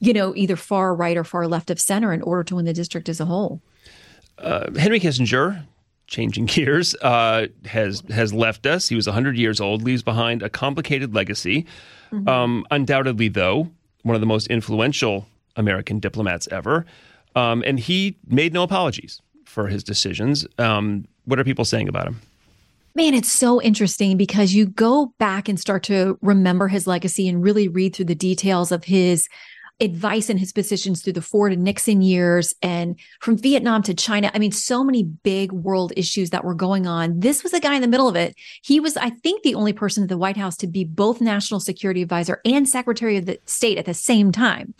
you 0.00 0.14
know, 0.14 0.34
either 0.34 0.56
far 0.56 0.94
right 0.94 1.16
or 1.16 1.24
far 1.24 1.46
left 1.46 1.70
of 1.70 1.78
center 1.78 2.14
in 2.14 2.22
order 2.22 2.42
to 2.44 2.56
win 2.56 2.64
the 2.64 2.72
district 2.72 3.10
as 3.10 3.20
a 3.20 3.26
whole. 3.26 3.60
Uh, 4.38 4.70
Henry 4.78 4.98
Kissinger, 4.98 5.66
changing 6.06 6.46
gears, 6.46 6.94
uh, 7.02 7.48
has 7.66 8.02
has 8.10 8.32
left 8.32 8.64
us. 8.64 8.88
He 8.88 8.96
was 8.96 9.06
100 9.06 9.36
years 9.36 9.60
old, 9.60 9.82
leaves 9.82 10.02
behind 10.02 10.42
a 10.42 10.48
complicated 10.48 11.14
legacy. 11.14 11.66
Um, 12.28 12.64
undoubtedly, 12.70 13.26
though, 13.26 13.72
one 14.04 14.14
of 14.14 14.20
the 14.20 14.26
most 14.26 14.46
influential 14.46 15.26
American 15.56 15.98
diplomats 15.98 16.46
ever. 16.52 16.86
Um, 17.34 17.64
and 17.66 17.80
he 17.80 18.16
made 18.28 18.52
no 18.52 18.62
apologies 18.62 19.20
for 19.44 19.66
his 19.66 19.82
decisions. 19.82 20.46
Um, 20.58 21.06
what 21.24 21.38
are 21.38 21.44
people 21.44 21.64
saying 21.64 21.88
about 21.88 22.06
him? 22.06 22.20
Man, 22.94 23.14
it's 23.14 23.32
so 23.32 23.60
interesting 23.60 24.16
because 24.16 24.54
you 24.54 24.66
go 24.66 25.12
back 25.18 25.48
and 25.48 25.58
start 25.58 25.82
to 25.84 26.16
remember 26.22 26.68
his 26.68 26.86
legacy 26.86 27.28
and 27.28 27.42
really 27.42 27.66
read 27.66 27.94
through 27.94 28.04
the 28.04 28.14
details 28.14 28.70
of 28.70 28.84
his 28.84 29.28
advice 29.80 30.30
and 30.30 30.38
his 30.38 30.52
positions 30.52 31.02
through 31.02 31.14
the 31.14 31.20
Ford 31.20 31.52
and 31.52 31.64
Nixon 31.64 32.00
years 32.00 32.54
and 32.62 32.98
from 33.20 33.36
Vietnam 33.36 33.82
to 33.82 33.94
China. 33.94 34.30
I 34.32 34.38
mean, 34.38 34.52
so 34.52 34.84
many 34.84 35.02
big 35.02 35.50
world 35.50 35.92
issues 35.96 36.30
that 36.30 36.44
were 36.44 36.54
going 36.54 36.86
on. 36.86 37.18
This 37.18 37.42
was 37.42 37.52
a 37.52 37.60
guy 37.60 37.74
in 37.74 37.82
the 37.82 37.88
middle 37.88 38.08
of 38.08 38.14
it. 38.14 38.36
He 38.62 38.78
was, 38.78 38.96
I 38.96 39.10
think, 39.10 39.42
the 39.42 39.56
only 39.56 39.72
person 39.72 40.04
at 40.04 40.08
the 40.08 40.18
White 40.18 40.36
House 40.36 40.56
to 40.58 40.68
be 40.68 40.84
both 40.84 41.20
national 41.20 41.58
security 41.58 42.02
advisor 42.02 42.40
and 42.44 42.68
secretary 42.68 43.16
of 43.16 43.26
the 43.26 43.40
state 43.46 43.78
at 43.78 43.86
the 43.86 43.94
same 43.94 44.30
time. 44.30 44.74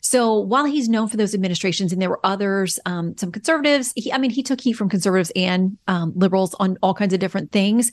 So 0.00 0.38
while 0.38 0.64
he's 0.64 0.88
known 0.88 1.08
for 1.08 1.16
those 1.16 1.34
administrations, 1.34 1.92
and 1.92 2.00
there 2.00 2.10
were 2.10 2.24
others, 2.24 2.78
um, 2.86 3.16
some 3.16 3.32
conservatives, 3.32 3.92
he, 3.96 4.12
I 4.12 4.18
mean, 4.18 4.30
he 4.30 4.42
took 4.42 4.60
heat 4.60 4.74
from 4.74 4.88
conservatives 4.88 5.32
and 5.34 5.76
um, 5.86 6.12
liberals 6.14 6.54
on 6.58 6.76
all 6.82 6.94
kinds 6.94 7.12
of 7.12 7.20
different 7.20 7.52
things, 7.52 7.90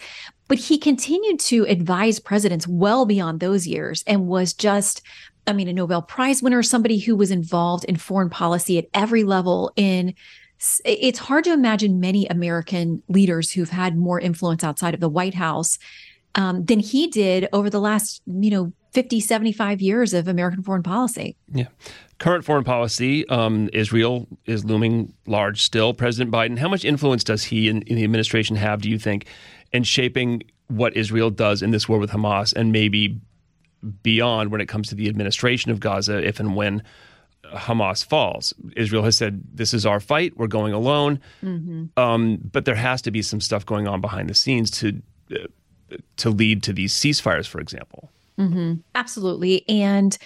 but 0.48 0.58
he 0.58 0.78
continued 0.78 1.40
to 1.42 1.66
advise 1.66 2.20
presidents 2.20 2.68
well 2.68 3.06
beyond 3.06 3.40
those 3.40 3.68
years 3.68 4.04
and 4.08 4.28
was 4.28 4.54
just, 4.54 5.02
I 5.48 5.54
mean, 5.54 5.68
a 5.68 5.74
Nobel 5.74 6.02
Prize 6.02 6.42
winner, 6.42 6.64
somebody 6.64 7.00
who 7.00 7.16
was 7.16 7.32
involved 7.32 7.86
in 7.86 7.96
foreign 7.96 8.30
policy 8.30 8.78
at 8.78 8.86
every 8.94 9.24
level 9.24 9.72
in 9.76 10.14
it's 10.86 11.20
hard 11.20 11.44
to 11.44 11.54
imagine 11.54 12.00
many 12.00 12.26
American 12.28 13.04
leaders 13.10 13.52
who've 13.52 13.70
had 13.70 13.98
more 13.98 14.20
influence 14.20 14.64
outside 14.64 14.94
of 14.94 15.02
the 15.02 15.10
White 15.10 15.34
House 15.34 15.78
um, 16.36 16.66
than 16.66 16.80
he 16.80 17.08
did 17.08 17.48
over 17.54 17.70
the 17.70 17.80
last, 17.80 18.22
you 18.26 18.50
know, 18.50 18.74
50, 18.94 19.20
75 19.20 19.82
years 19.82 20.14
of 20.14 20.28
American 20.28 20.64
foreign 20.64 20.84
policy. 20.84 21.36
Yeah. 21.54 21.68
Current 22.18 22.46
foreign 22.46 22.64
policy, 22.64 23.28
um, 23.28 23.70
Israel 23.74 24.26
is 24.46 24.64
looming 24.64 25.14
large 25.28 25.62
still. 25.62 25.94
President 25.94 26.32
Biden, 26.32 26.58
how 26.58 26.70
much 26.70 26.86
influence 26.86 27.24
does 27.24 27.44
he 27.44 27.68
and 27.68 27.84
the 27.84 28.06
administration 28.06 28.56
have, 28.56 28.82
do 28.82 28.90
you 28.90 28.98
think, 28.98 29.26
in 29.74 29.84
shaping 29.84 30.44
what 30.68 30.96
Israel 30.96 31.30
does 31.30 31.62
in 31.62 31.72
this 31.72 31.90
war 31.90 32.00
with 32.00 32.12
Hamas 32.12 32.54
and 32.54 32.72
maybe 32.72 33.20
beyond 34.02 34.52
when 34.52 34.62
it 34.62 34.68
comes 34.68 34.88
to 34.90 34.96
the 34.96 35.10
administration 35.10 35.72
of 35.72 35.82
Gaza, 35.82 36.26
if 36.26 36.40
and 36.40 36.56
when 36.56 36.82
Hamas 37.54 38.04
falls? 38.04 38.54
Israel 38.78 39.04
has 39.04 39.18
said, 39.18 39.44
This 39.54 39.74
is 39.74 39.86
our 39.86 40.00
fight. 40.00 40.38
We're 40.38 40.48
going 40.48 40.72
alone. 40.74 41.20
Um, 41.98 42.40
but 42.52 42.64
there 42.64 42.76
has 42.76 43.02
to 43.04 43.12
be 43.12 43.22
some 43.22 43.42
stuff 43.42 43.66
going 43.66 43.88
on 43.90 44.00
behind 44.00 44.30
the 44.30 44.34
scenes 44.34 44.72
to, 44.72 45.02
uh, 45.34 45.48
to 46.18 46.30
lead 46.30 46.64
to 46.64 46.74
these 46.74 46.94
ceasefires, 46.94 47.48
for 47.48 47.60
example. 47.60 48.12
Mm-hmm. 48.40 48.76
Absolutely. 48.96 49.68
And, 49.70 50.18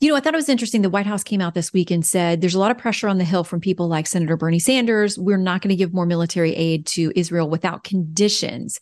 you 0.00 0.08
know, 0.08 0.16
I 0.16 0.20
thought 0.20 0.32
it 0.32 0.38
was 0.38 0.48
interesting. 0.48 0.82
The 0.82 0.88
White 0.88 1.06
House 1.06 1.22
came 1.22 1.40
out 1.40 1.54
this 1.54 1.72
week 1.72 1.90
and 1.90 2.06
said 2.06 2.40
there's 2.40 2.54
a 2.54 2.58
lot 2.58 2.70
of 2.70 2.78
pressure 2.78 3.08
on 3.08 3.18
the 3.18 3.24
Hill 3.24 3.44
from 3.44 3.60
people 3.60 3.86
like 3.86 4.06
Senator 4.06 4.36
Bernie 4.36 4.58
Sanders. 4.58 5.18
We're 5.18 5.36
not 5.36 5.60
going 5.60 5.68
to 5.70 5.76
give 5.76 5.92
more 5.92 6.06
military 6.06 6.54
aid 6.54 6.86
to 6.86 7.12
Israel 7.14 7.50
without 7.50 7.84
conditions. 7.84 8.80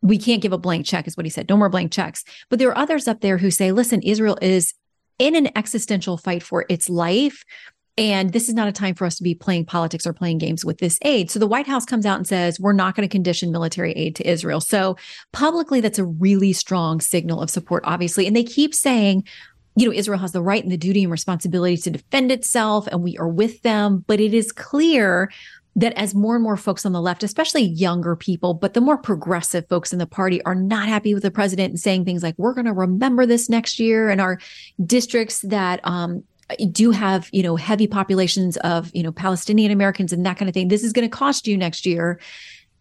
We 0.00 0.16
can't 0.16 0.42
give 0.42 0.52
a 0.52 0.58
blank 0.58 0.86
check, 0.86 1.08
is 1.08 1.16
what 1.16 1.26
he 1.26 1.30
said. 1.30 1.48
No 1.48 1.56
more 1.56 1.68
blank 1.68 1.90
checks. 1.92 2.24
But 2.48 2.58
there 2.58 2.68
are 2.68 2.78
others 2.78 3.08
up 3.08 3.20
there 3.20 3.38
who 3.38 3.50
say, 3.50 3.72
listen, 3.72 4.00
Israel 4.02 4.38
is 4.40 4.72
in 5.18 5.34
an 5.34 5.48
existential 5.56 6.16
fight 6.16 6.42
for 6.42 6.64
its 6.68 6.88
life. 6.88 7.44
And 7.98 8.32
this 8.32 8.48
is 8.48 8.54
not 8.54 8.68
a 8.68 8.72
time 8.72 8.94
for 8.94 9.04
us 9.04 9.16
to 9.16 9.22
be 9.22 9.34
playing 9.34 9.66
politics 9.66 10.06
or 10.06 10.12
playing 10.12 10.38
games 10.38 10.64
with 10.64 10.78
this 10.78 10.98
aid. 11.02 11.30
So 11.30 11.38
the 11.38 11.46
White 11.46 11.66
House 11.66 11.84
comes 11.84 12.06
out 12.06 12.16
and 12.16 12.26
says, 12.26 12.58
we're 12.58 12.72
not 12.72 12.94
going 12.94 13.06
to 13.06 13.12
condition 13.12 13.52
military 13.52 13.92
aid 13.92 14.16
to 14.16 14.28
Israel. 14.28 14.60
So 14.60 14.96
publicly, 15.32 15.80
that's 15.80 15.98
a 15.98 16.04
really 16.04 16.52
strong 16.52 17.00
signal 17.00 17.42
of 17.42 17.50
support, 17.50 17.82
obviously. 17.86 18.26
And 18.26 18.34
they 18.34 18.44
keep 18.44 18.74
saying, 18.74 19.24
you 19.76 19.86
know, 19.86 19.92
Israel 19.92 20.18
has 20.18 20.32
the 20.32 20.42
right 20.42 20.62
and 20.62 20.72
the 20.72 20.76
duty 20.76 21.02
and 21.02 21.12
responsibility 21.12 21.76
to 21.78 21.90
defend 21.90 22.32
itself, 22.32 22.86
and 22.86 23.02
we 23.02 23.16
are 23.18 23.28
with 23.28 23.62
them. 23.62 24.04
But 24.06 24.20
it 24.20 24.34
is 24.34 24.50
clear 24.50 25.30
that 25.76 25.92
as 25.92 26.14
more 26.14 26.34
and 26.34 26.42
more 26.42 26.56
folks 26.56 26.84
on 26.84 26.92
the 26.92 27.00
left, 27.00 27.22
especially 27.22 27.62
younger 27.62 28.16
people, 28.16 28.54
but 28.54 28.74
the 28.74 28.80
more 28.80 28.98
progressive 28.98 29.68
folks 29.68 29.92
in 29.92 30.00
the 30.00 30.06
party 30.06 30.42
are 30.44 30.54
not 30.54 30.88
happy 30.88 31.14
with 31.14 31.22
the 31.22 31.30
president 31.30 31.70
and 31.70 31.78
saying 31.78 32.04
things 32.04 32.22
like, 32.22 32.34
we're 32.38 32.54
going 32.54 32.66
to 32.66 32.72
remember 32.72 33.24
this 33.24 33.48
next 33.48 33.78
year. 33.78 34.10
And 34.10 34.20
our 34.20 34.40
districts 34.84 35.40
that, 35.42 35.80
um, 35.84 36.24
do 36.70 36.90
have 36.90 37.28
you 37.32 37.42
know 37.42 37.56
heavy 37.56 37.86
populations 37.86 38.56
of 38.58 38.90
you 38.94 39.02
know 39.02 39.12
palestinian 39.12 39.70
americans 39.70 40.12
and 40.12 40.24
that 40.26 40.36
kind 40.36 40.48
of 40.48 40.54
thing. 40.54 40.68
This 40.68 40.84
is 40.84 40.92
going 40.92 41.08
to 41.08 41.16
cost 41.16 41.46
you 41.46 41.56
next 41.56 41.86
year. 41.86 42.20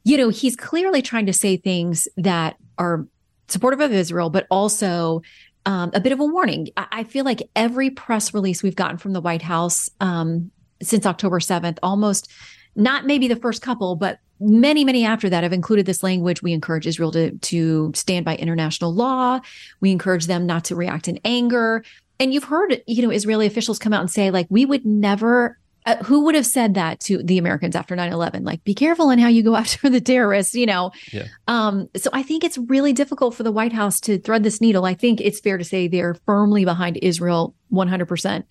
You 0.04 0.18
know 0.18 0.30
he's 0.30 0.56
clearly 0.56 1.02
trying 1.02 1.26
to 1.26 1.34
say 1.34 1.58
things 1.58 2.08
that 2.18 2.58
are 2.78 3.08
supportive 3.48 3.80
of 3.80 3.92
israel 3.92 4.30
but 4.30 4.46
also 4.50 5.22
um, 5.66 5.92
a 5.94 6.00
bit 6.00 6.12
of 6.12 6.20
a 6.20 6.26
warning. 6.26 6.70
I, 6.78 6.88
I 6.92 7.04
feel 7.04 7.26
like 7.26 7.50
every 7.56 7.90
press 7.90 8.34
release 8.34 8.64
we've 8.64 8.76
gotten 8.76 8.98
from 8.98 9.14
the 9.14 9.22
white 9.22 9.42
house 9.42 9.90
um, 10.00 10.52
since 10.82 11.06
october 11.06 11.40
7th 11.40 11.78
almost 11.84 12.32
not 12.76 13.06
maybe 13.06 13.28
the 13.28 13.36
first 13.36 13.62
couple 13.62 13.96
but 13.96 14.20
many 14.40 14.86
many 14.86 15.06
after 15.06 15.30
that 15.30 15.44
have 15.44 15.54
included 15.54 15.86
this 15.86 16.02
language. 16.02 16.42
We 16.42 16.54
encourage 16.54 16.88
israel 16.88 17.12
to 17.12 17.32
to 17.38 17.92
stand 17.94 18.26
by 18.26 18.36
international 18.36 18.94
law. 18.94 19.42
We 19.82 19.92
encourage 19.92 20.28
them 20.28 20.46
not 20.46 20.66
to 20.66 20.76
react 20.76 21.08
in 21.08 21.20
anger 21.26 21.84
and 22.20 22.34
you've 22.34 22.44
heard 22.44 22.82
you 22.88 23.02
know 23.02 23.10
israeli 23.10 23.46
officials 23.46 23.80
come 23.80 23.94
out 23.94 24.02
and 24.02 24.12
say 24.12 24.32
like 24.32 24.48
we 24.50 24.66
would 24.66 24.86
never 24.86 25.58
uh, 25.86 25.96
who 26.04 26.26
would 26.26 26.36
have 26.36 26.46
said 26.46 26.74
that 26.74 27.00
to 27.00 27.24
the 27.24 27.38
americans 27.38 27.76
after 27.76 27.96
9-11 27.96 28.44
like 28.44 28.64
be 28.64 28.74
careful 28.74 29.10
in 29.10 29.20
how 29.20 29.28
you 29.28 29.44
go 29.44 29.56
after 29.64 29.90
the 29.90 30.02
terrorists 30.02 30.54
you 30.54 30.66
know? 30.66 30.92
Yeah. 31.12 31.28
um 31.48 31.90
so 31.96 32.10
i 32.14 32.22
think 32.22 32.44
it's 32.44 32.58
really 32.58 32.94
difficult 32.94 33.34
for 33.36 33.44
the 33.44 33.52
white 33.52 33.74
house 33.74 34.00
to 34.02 34.20
thread 34.20 34.44
this 34.44 34.62
needle. 34.62 34.86
I 34.86 34.94
think 34.94 35.22
it's 35.22 35.40
fair 35.40 35.58
to 35.58 35.64
say 35.64 35.88
they're 35.88 36.16
firmly 36.26 36.66
behind 36.66 37.00
israel 37.02 37.56
100% 37.72 38.44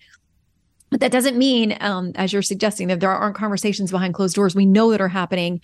but 0.89 1.01
that 1.01 1.11
doesn't 1.11 1.37
mean 1.37 1.77
um 1.81 2.11
as 2.15 2.33
you're 2.33 2.41
suggesting 2.41 2.87
that 2.87 2.99
there 2.99 3.11
aren't 3.11 3.35
conversations 3.35 3.91
behind 3.91 4.13
closed 4.13 4.35
doors. 4.35 4.55
We 4.55 4.65
know 4.65 4.91
that 4.91 5.01
are 5.01 5.07
happening 5.07 5.61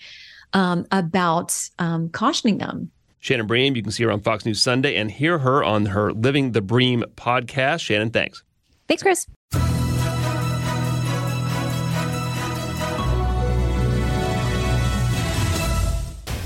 um 0.52 0.86
about 0.92 1.58
um 1.78 2.08
cautioning 2.10 2.58
them 2.58 2.92
Shannon 3.26 3.48
Bream, 3.48 3.74
you 3.74 3.82
can 3.82 3.90
see 3.90 4.04
her 4.04 4.12
on 4.12 4.20
Fox 4.20 4.46
News 4.46 4.62
Sunday 4.62 4.94
and 4.94 5.10
hear 5.10 5.40
her 5.40 5.64
on 5.64 5.86
her 5.86 6.12
Living 6.12 6.52
the 6.52 6.62
Bream 6.62 7.02
podcast. 7.16 7.80
Shannon, 7.80 8.10
thanks. 8.10 8.44
thanks 8.86 9.02
chris 9.02 9.26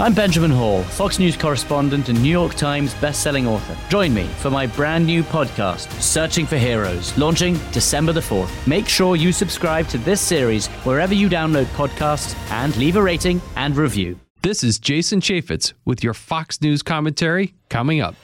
I'm 0.01 0.15
Benjamin 0.15 0.51
Hall, 0.51 0.83
Fox 0.85 1.19
News 1.19 1.37
correspondent 1.37 2.09
and 2.09 2.23
New 2.23 2.31
York 2.31 2.55
Times 2.55 2.95
bestselling 2.95 3.47
author. 3.47 3.77
Join 3.91 4.15
me 4.15 4.25
for 4.39 4.49
my 4.49 4.67
brand 4.67 5.05
new 5.05 5.23
podcast, 5.23 5.91
Searching 6.01 6.47
for 6.47 6.57
Heroes, 6.57 7.15
launching 7.19 7.61
December 7.73 8.15
the 8.15 8.21
4th. 8.21 8.67
Make 8.67 8.89
sure 8.89 9.17
you 9.17 9.33
subscribe 9.33 9.87
to 9.89 9.99
this 9.99 10.23
series 10.23 10.69
wherever 10.85 11.13
you 11.13 11.29
download 11.29 11.67
podcasts 11.77 12.35
and 12.51 12.75
leave 12.79 12.97
a 12.97 13.03
rating 13.03 13.43
and 13.57 13.77
review. 13.77 14.19
This 14.43 14.65
is 14.65 14.79
Jason 14.79 15.21
Chaffetz 15.21 15.75
with 15.85 16.03
your 16.03 16.15
Fox 16.15 16.63
News 16.63 16.83
commentary 16.83 17.53
coming 17.69 18.01
up. 18.01 18.15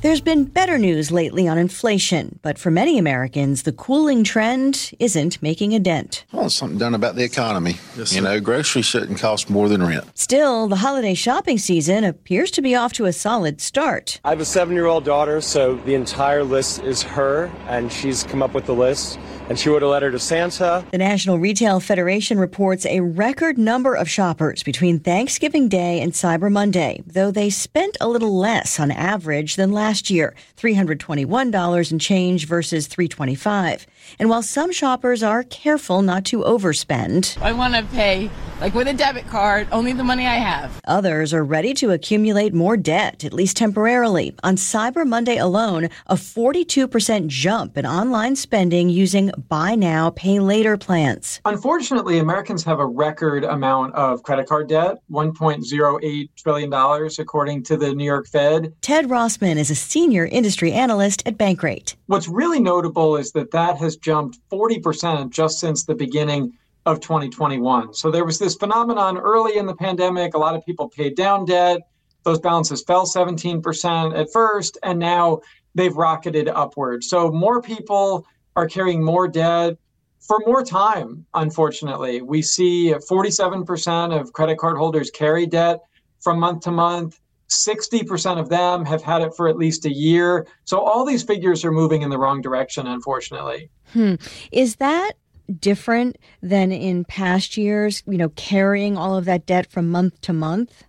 There's 0.00 0.22
been 0.22 0.44
better 0.44 0.78
news 0.78 1.10
lately 1.12 1.46
on 1.46 1.58
inflation, 1.58 2.38
but 2.40 2.58
for 2.58 2.70
many 2.70 2.96
Americans, 2.96 3.64
the 3.64 3.72
cooling 3.72 4.24
trend 4.24 4.92
isn't 4.98 5.42
making 5.42 5.74
a 5.74 5.78
dent. 5.78 6.24
I 6.32 6.36
want 6.36 6.52
something 6.52 6.78
done 6.78 6.94
about 6.94 7.16
the 7.16 7.24
economy. 7.24 7.76
you 8.06 8.22
know, 8.22 8.40
groceries 8.40 8.86
shouldn't 8.86 9.18
cost 9.18 9.50
more 9.50 9.68
than 9.68 9.82
rent. 9.82 10.06
Still, 10.16 10.66
the 10.66 10.76
holiday 10.76 11.12
shopping 11.12 11.58
season 11.58 12.02
appears 12.04 12.50
to 12.52 12.62
be 12.62 12.74
off 12.74 12.94
to 12.94 13.04
a 13.04 13.12
solid 13.12 13.60
start. 13.60 14.18
I 14.24 14.30
have 14.30 14.40
a 14.40 14.46
seven 14.46 14.74
year 14.74 14.86
old 14.86 15.04
daughter, 15.04 15.42
so 15.42 15.76
the 15.76 15.92
entire 15.92 16.42
list 16.42 16.82
is 16.84 17.02
her, 17.02 17.52
and 17.66 17.92
she's 17.92 18.22
come 18.22 18.42
up 18.42 18.54
with 18.54 18.64
the 18.64 18.74
list. 18.74 19.18
And 19.50 19.58
she 19.58 19.68
wrote 19.68 19.82
a 19.82 19.88
letter 19.88 20.12
to 20.12 20.18
Santa. 20.20 20.84
The 20.92 20.98
National 20.98 21.40
Retail 21.40 21.80
Federation 21.80 22.38
reports 22.38 22.86
a 22.86 23.00
record 23.00 23.58
number 23.58 23.96
of 23.96 24.08
shoppers 24.08 24.62
between 24.62 25.00
Thanksgiving 25.00 25.68
Day 25.68 26.00
and 26.00 26.12
Cyber 26.12 26.50
Monday, 26.52 27.02
though 27.04 27.32
they 27.32 27.50
spent 27.50 27.96
a 28.00 28.06
little 28.06 28.38
less 28.38 28.78
on 28.78 28.92
average 28.92 29.56
than 29.56 29.72
last 29.72 30.08
year, 30.08 30.36
$321 30.56 31.90
and 31.90 32.00
change 32.00 32.46
versus 32.46 32.86
325. 32.86 33.86
And 34.18 34.28
while 34.28 34.42
some 34.42 34.72
shoppers 34.72 35.22
are 35.22 35.42
careful 35.44 36.02
not 36.02 36.24
to 36.26 36.42
overspend, 36.42 37.40
I 37.40 37.52
want 37.52 37.74
to 37.74 37.82
pay 37.94 38.30
like 38.60 38.74
with 38.74 38.88
a 38.88 38.92
debit 38.92 39.26
card, 39.26 39.66
only 39.72 39.92
the 39.92 40.04
money 40.04 40.26
I 40.26 40.34
have. 40.34 40.80
Others 40.84 41.32
are 41.32 41.42
ready 41.42 41.72
to 41.74 41.92
accumulate 41.92 42.52
more 42.52 42.76
debt, 42.76 43.24
at 43.24 43.32
least 43.32 43.56
temporarily. 43.56 44.34
On 44.42 44.56
Cyber 44.56 45.06
Monday 45.06 45.38
alone, 45.38 45.88
a 46.08 46.14
42% 46.14 47.28
jump 47.28 47.78
in 47.78 47.86
online 47.86 48.36
spending 48.36 48.90
using 48.90 49.30
buy 49.48 49.74
now, 49.74 50.10
pay 50.10 50.40
later 50.40 50.76
plans. 50.76 51.40
Unfortunately, 51.46 52.18
Americans 52.18 52.62
have 52.64 52.80
a 52.80 52.86
record 52.86 53.44
amount 53.44 53.94
of 53.94 54.22
credit 54.22 54.46
card 54.46 54.68
debt, 54.68 54.96
$1.08 55.10 56.28
trillion, 56.36 57.10
according 57.18 57.62
to 57.62 57.76
the 57.78 57.94
New 57.94 58.04
York 58.04 58.28
Fed. 58.28 58.74
Ted 58.82 59.08
Rossman 59.08 59.56
is 59.56 59.70
a 59.70 59.74
senior 59.74 60.26
industry 60.26 60.72
analyst 60.72 61.22
at 61.26 61.38
Bankrate. 61.38 61.94
What's 62.06 62.28
really 62.28 62.60
notable 62.60 63.16
is 63.16 63.32
that 63.32 63.52
that 63.52 63.78
has 63.78 63.96
jumped 64.00 64.38
40% 64.50 65.30
just 65.30 65.58
since 65.60 65.84
the 65.84 65.94
beginning 65.94 66.52
of 66.86 67.00
2021. 67.00 67.94
So 67.94 68.10
there 68.10 68.24
was 68.24 68.38
this 68.38 68.54
phenomenon 68.54 69.18
early 69.18 69.58
in 69.58 69.66
the 69.66 69.74
pandemic. 69.74 70.34
A 70.34 70.38
lot 70.38 70.54
of 70.54 70.64
people 70.64 70.88
paid 70.88 71.14
down 71.14 71.44
debt. 71.44 71.80
Those 72.24 72.38
balances 72.38 72.82
fell 72.82 73.06
17% 73.06 74.18
at 74.18 74.32
first, 74.32 74.78
and 74.82 74.98
now 74.98 75.40
they've 75.74 75.94
rocketed 75.94 76.48
upward. 76.48 77.04
So 77.04 77.30
more 77.30 77.62
people 77.62 78.26
are 78.56 78.66
carrying 78.66 79.02
more 79.02 79.28
debt 79.28 79.76
for 80.20 80.38
more 80.46 80.62
time, 80.62 81.24
unfortunately. 81.34 82.22
We 82.22 82.42
see 82.42 82.92
47% 82.92 84.18
of 84.18 84.32
credit 84.32 84.58
card 84.58 84.76
holders 84.76 85.10
carry 85.10 85.46
debt 85.46 85.80
from 86.20 86.38
month 86.38 86.62
to 86.64 86.70
month. 86.70 87.20
60% 87.50 88.38
of 88.38 88.48
them 88.48 88.84
have 88.84 89.02
had 89.02 89.22
it 89.22 89.34
for 89.36 89.48
at 89.48 89.56
least 89.56 89.84
a 89.84 89.92
year. 89.92 90.46
So 90.64 90.80
all 90.80 91.04
these 91.04 91.22
figures 91.22 91.64
are 91.64 91.72
moving 91.72 92.02
in 92.02 92.10
the 92.10 92.18
wrong 92.18 92.40
direction, 92.40 92.86
unfortunately. 92.86 93.70
Hmm. 93.92 94.14
Is 94.52 94.76
that 94.76 95.12
different 95.58 96.16
than 96.42 96.70
in 96.70 97.04
past 97.04 97.56
years, 97.56 98.02
you 98.06 98.18
know, 98.18 98.28
carrying 98.30 98.96
all 98.96 99.16
of 99.16 99.24
that 99.24 99.46
debt 99.46 99.70
from 99.70 99.90
month 99.90 100.20
to 100.22 100.32
month? 100.32 100.84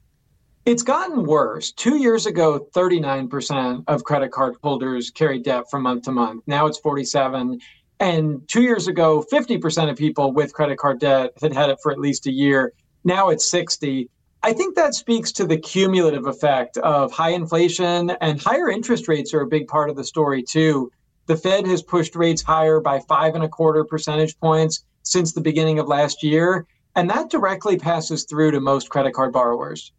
It's 0.65 0.83
gotten 0.83 1.25
worse. 1.25 1.71
Two 1.71 1.97
years 1.97 2.27
ago, 2.27 2.67
39% 2.75 3.83
of 3.87 4.03
credit 4.03 4.31
card 4.31 4.55
holders 4.61 5.09
carried 5.09 5.43
debt 5.43 5.63
from 5.71 5.81
month 5.81 6.03
to 6.03 6.11
month. 6.11 6.43
Now 6.45 6.67
it's 6.67 6.77
47. 6.77 7.59
And 7.99 8.47
two 8.47 8.61
years 8.61 8.87
ago, 8.87 9.25
50% 9.31 9.89
of 9.89 9.97
people 9.97 10.31
with 10.31 10.53
credit 10.53 10.77
card 10.77 10.99
debt 10.99 11.31
had 11.41 11.53
had 11.53 11.71
it 11.71 11.79
for 11.81 11.91
at 11.91 11.99
least 11.99 12.27
a 12.27 12.31
year. 12.31 12.73
Now 13.03 13.29
it's 13.29 13.49
60. 13.49 14.09
I 14.43 14.53
think 14.53 14.75
that 14.75 14.95
speaks 14.95 15.31
to 15.33 15.45
the 15.45 15.57
cumulative 15.57 16.25
effect 16.25 16.77
of 16.77 17.11
high 17.11 17.29
inflation 17.29 18.09
and 18.21 18.41
higher 18.41 18.69
interest 18.69 19.07
rates 19.07 19.35
are 19.35 19.41
a 19.41 19.47
big 19.47 19.67
part 19.67 19.91
of 19.91 19.95
the 19.95 20.03
story 20.03 20.41
too. 20.41 20.91
The 21.27 21.37
Fed 21.37 21.67
has 21.67 21.83
pushed 21.83 22.15
rates 22.15 22.41
higher 22.41 22.79
by 22.79 23.01
five 23.01 23.35
and 23.35 23.43
a 23.43 23.47
quarter 23.47 23.85
percentage 23.85 24.39
points 24.39 24.83
since 25.03 25.31
the 25.31 25.41
beginning 25.41 25.77
of 25.77 25.87
last 25.87 26.23
year. 26.23 26.65
And 26.95 27.07
that 27.11 27.29
directly 27.29 27.77
passes 27.77 28.23
through 28.23 28.51
to 28.51 28.59
most 28.59 28.89
credit 28.89 29.13
card 29.13 29.31
borrowers. 29.31 29.91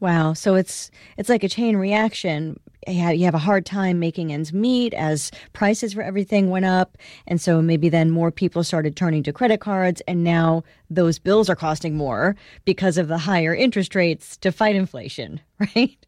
Wow. 0.00 0.32
So 0.32 0.54
it's 0.54 0.90
it's 1.16 1.28
like 1.28 1.42
a 1.42 1.48
chain 1.48 1.76
reaction. 1.76 2.60
You 2.86 3.24
have 3.24 3.34
a 3.34 3.38
hard 3.38 3.66
time 3.66 3.98
making 3.98 4.32
ends 4.32 4.52
meet 4.52 4.94
as 4.94 5.30
prices 5.52 5.92
for 5.92 6.02
everything 6.02 6.50
went 6.50 6.64
up. 6.64 6.96
And 7.26 7.40
so 7.40 7.60
maybe 7.60 7.88
then 7.88 8.10
more 8.10 8.30
people 8.30 8.62
started 8.62 8.96
turning 8.96 9.22
to 9.24 9.32
credit 9.32 9.60
cards. 9.60 10.00
And 10.06 10.22
now 10.22 10.62
those 10.88 11.18
bills 11.18 11.50
are 11.50 11.56
costing 11.56 11.96
more 11.96 12.36
because 12.64 12.96
of 12.96 13.08
the 13.08 13.18
higher 13.18 13.54
interest 13.54 13.94
rates 13.94 14.36
to 14.38 14.52
fight 14.52 14.76
inflation, 14.76 15.40
right? 15.76 15.98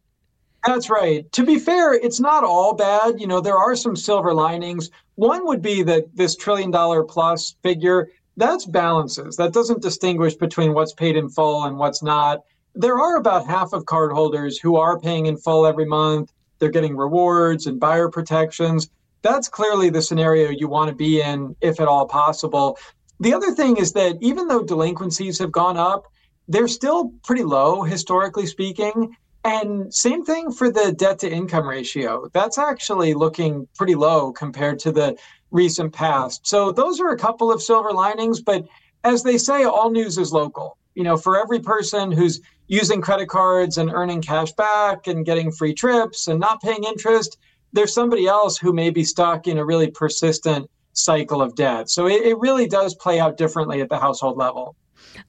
That's 0.65 0.89
right. 0.89 1.29
To 1.33 1.43
be 1.43 1.59
fair, 1.59 1.93
it's 1.93 2.19
not 2.19 2.43
all 2.43 2.73
bad. 2.73 3.19
You 3.19 3.27
know, 3.27 3.41
there 3.41 3.57
are 3.57 3.75
some 3.75 3.95
silver 3.95 4.33
linings. 4.33 4.89
One 5.15 5.45
would 5.47 5.61
be 5.61 5.83
that 5.83 6.15
this 6.15 6.35
trillion 6.35 6.71
dollar 6.71 7.03
plus 7.03 7.55
figure, 7.63 8.09
that's 8.37 8.65
balances. 8.65 9.35
That 9.35 9.53
doesn't 9.53 9.81
distinguish 9.81 10.35
between 10.35 10.73
what's 10.73 10.93
paid 10.93 11.17
in 11.17 11.29
full 11.29 11.63
and 11.63 11.77
what's 11.77 12.01
not 12.01 12.43
there 12.75 12.99
are 12.99 13.17
about 13.17 13.47
half 13.47 13.73
of 13.73 13.85
cardholders 13.85 14.61
who 14.61 14.75
are 14.77 14.99
paying 14.99 15.25
in 15.25 15.37
full 15.37 15.65
every 15.65 15.85
month. 15.85 16.31
They're 16.59 16.69
getting 16.69 16.95
rewards 16.95 17.67
and 17.67 17.79
buyer 17.79 18.09
protections. 18.09 18.89
That's 19.23 19.47
clearly 19.47 19.89
the 19.89 20.01
scenario 20.01 20.49
you 20.49 20.67
want 20.67 20.89
to 20.89 20.95
be 20.95 21.21
in, 21.21 21.55
if 21.61 21.79
at 21.79 21.87
all 21.87 22.07
possible. 22.07 22.77
The 23.19 23.33
other 23.33 23.51
thing 23.51 23.77
is 23.77 23.93
that 23.93 24.17
even 24.21 24.47
though 24.47 24.63
delinquencies 24.63 25.37
have 25.39 25.51
gone 25.51 25.77
up, 25.77 26.05
they're 26.47 26.67
still 26.67 27.11
pretty 27.23 27.43
low, 27.43 27.83
historically 27.83 28.47
speaking. 28.47 29.15
And 29.43 29.93
same 29.93 30.23
thing 30.23 30.51
for 30.51 30.71
the 30.71 30.91
debt 30.91 31.19
to 31.19 31.31
income 31.31 31.67
ratio. 31.67 32.29
That's 32.33 32.57
actually 32.57 33.13
looking 33.13 33.67
pretty 33.75 33.95
low 33.95 34.31
compared 34.31 34.79
to 34.79 34.91
the 34.91 35.17
recent 35.51 35.93
past. 35.93 36.45
So 36.47 36.71
those 36.71 36.99
are 36.99 37.09
a 37.09 37.17
couple 37.17 37.51
of 37.51 37.61
silver 37.61 37.91
linings. 37.91 38.41
But 38.41 38.65
as 39.03 39.23
they 39.23 39.37
say, 39.37 39.63
all 39.63 39.91
news 39.91 40.17
is 40.17 40.31
local. 40.31 40.77
You 40.95 41.03
know, 41.03 41.17
for 41.17 41.39
every 41.39 41.59
person 41.59 42.11
who's 42.11 42.41
using 42.71 43.01
credit 43.01 43.27
cards 43.27 43.77
and 43.77 43.91
earning 43.91 44.21
cash 44.21 44.53
back 44.53 45.05
and 45.05 45.25
getting 45.25 45.51
free 45.51 45.73
trips 45.73 46.27
and 46.27 46.39
not 46.39 46.61
paying 46.61 46.85
interest, 46.85 47.37
there's 47.73 47.93
somebody 47.93 48.27
else 48.27 48.57
who 48.57 48.71
may 48.71 48.89
be 48.89 49.03
stuck 49.03 49.45
in 49.45 49.57
a 49.57 49.65
really 49.65 49.91
persistent 49.91 50.69
cycle 50.93 51.41
of 51.41 51.53
debt. 51.55 51.89
So 51.89 52.07
it, 52.07 52.21
it 52.25 52.39
really 52.39 52.67
does 52.67 52.95
play 52.95 53.19
out 53.19 53.35
differently 53.35 53.81
at 53.81 53.89
the 53.89 53.99
household 53.99 54.37
level. 54.37 54.77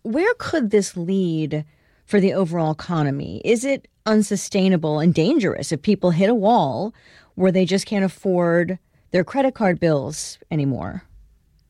Where 0.03 0.33
could 0.39 0.71
this 0.71 0.97
lead 0.97 1.65
for 2.07 2.21
the 2.21 2.33
overall 2.33 2.71
economy? 2.71 3.43
Is 3.45 3.65
it 3.65 3.89
unsustainable 4.07 5.01
and 5.01 5.13
dangerous 5.13 5.73
if 5.73 5.83
people 5.83 6.13
hit 6.13 6.31
a 6.31 6.35
wall 6.37 6.95
where 7.35 7.51
they 7.51 7.65
just 7.65 7.87
can't 7.87 8.05
afford 8.05 8.79
their 9.11 9.25
credit 9.25 9.57
card 9.57 9.81
bills 9.81 10.39
anymore? 10.53 11.03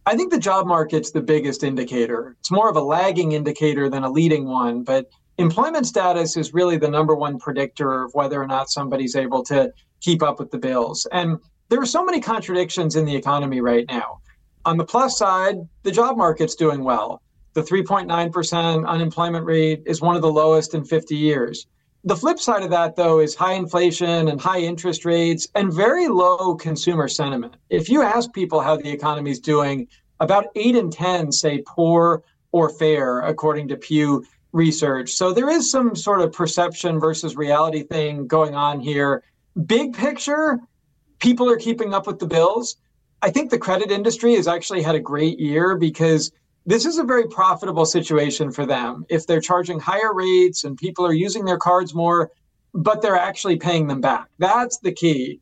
I 0.05 0.17
think 0.17 0.33
the 0.33 0.39
job 0.39 0.67
market's 0.67 1.13
the 1.13 1.23
biggest 1.23 1.65
indicator. 1.65 2.37
It's 2.41 2.51
more 2.51 2.69
of 2.69 2.77
a 2.77 2.83
lagging 2.83 3.33
indicator 3.33 3.89
than 3.89 4.05
a 4.05 4.11
leading 4.11 4.47
one, 4.47 4.83
but 4.83 5.09
employment 5.43 5.87
status 5.87 6.37
is 6.37 6.55
really 6.55 6.79
the 6.79 6.89
number 6.89 7.15
one 7.15 7.39
predictor 7.39 8.05
of 8.05 8.15
whether 8.15 8.41
or 8.41 8.47
not 8.47 8.71
somebody's 8.71 9.17
able 9.17 9.43
to 9.45 9.73
keep 10.01 10.23
up 10.23 10.39
with 10.39 10.51
the 10.51 10.59
bills. 10.59 11.07
And 11.13 11.39
there 11.69 11.81
are 11.81 11.87
so 11.87 12.05
many 12.05 12.21
contradictions 12.21 12.97
in 12.97 13.05
the 13.05 13.15
economy 13.15 13.61
right 13.61 13.85
now. 13.89 14.21
On 14.65 14.77
the 14.77 14.85
plus 14.85 15.19
side, 15.19 15.57
the 15.83 15.91
job 15.91 16.17
market's 16.17 16.55
doing 16.55 16.85
well. 16.85 17.21
The 17.55 17.63
3.9% 17.63 18.87
unemployment 18.87 19.45
rate 19.45 19.83
is 19.85 20.01
one 20.01 20.17
of 20.17 20.23
the 20.23 20.33
lowest 20.33 20.75
in 20.75 20.85
50 20.85 21.17
years. 21.17 21.67
The 22.05 22.17
flip 22.17 22.39
side 22.39 22.63
of 22.63 22.71
that, 22.71 22.97
though, 22.97 23.21
is 23.21 23.35
high 23.35 23.53
inflation 23.55 24.29
and 24.29 24.41
high 24.41 24.61
interest 24.61 25.05
rates 25.05 25.49
and 25.55 25.73
very 25.73 26.09
low 26.09 26.55
consumer 26.55 27.09
sentiment. 27.09 27.57
If 27.69 27.89
you 27.89 28.03
ask 28.03 28.33
people 28.33 28.61
how 28.61 28.77
the 28.77 28.91
economy 28.91 29.31
is 29.31 29.41
doing, 29.41 29.87
about 30.21 30.47
eight 30.55 30.77
in 30.77 30.91
10 30.91 31.33
say 31.33 31.63
poor 31.67 32.23
or 32.53 32.69
fair, 32.69 33.21
according 33.21 33.69
to 33.69 33.77
Pew 33.77 34.25
research. 34.53 35.11
So 35.13 35.33
there 35.33 35.51
is 35.51 35.71
some 35.71 35.97
sort 35.97 36.21
of 36.21 36.33
perception 36.33 37.01
versus 37.01 37.37
reality 37.37 37.83
thing 37.83 38.27
going 38.27 38.55
on 38.55 38.81
here. 38.81 39.23
Big 39.67 39.95
picture, 39.95 40.59
people 41.19 41.51
are 41.51 41.57
keeping 41.57 41.95
up 41.95 42.07
with 42.07 42.19
the 42.19 42.27
bills. 42.27 42.77
I 43.23 43.31
think 43.31 43.51
the 43.51 43.59
credit 43.59 43.91
industry 43.91 44.35
has 44.35 44.49
actually 44.49 44.83
had 44.83 44.95
a 44.95 45.01
great 45.01 45.39
year 45.39 45.77
because 45.77 46.33
this 46.67 46.87
is 46.87 46.99
a 46.99 47.05
very 47.05 47.27
profitable 47.27 47.87
situation 47.87 48.53
for 48.53 48.67
them. 48.67 49.05
If 49.09 49.27
they're 49.27 49.41
charging 49.41 49.81
higher 49.81 50.13
rates 50.13 50.65
and 50.65 50.77
people 50.77 51.07
are 51.07 51.13
using 51.13 51.45
their 51.45 51.59
cards 51.59 51.95
more, 51.95 52.31
but 52.75 53.03
they're 53.03 53.17
actually 53.17 53.57
paying 53.57 53.87
them 53.87 54.01
back. 54.01 54.29
That's 54.39 54.79
the 54.79 54.93
key. 54.93 55.41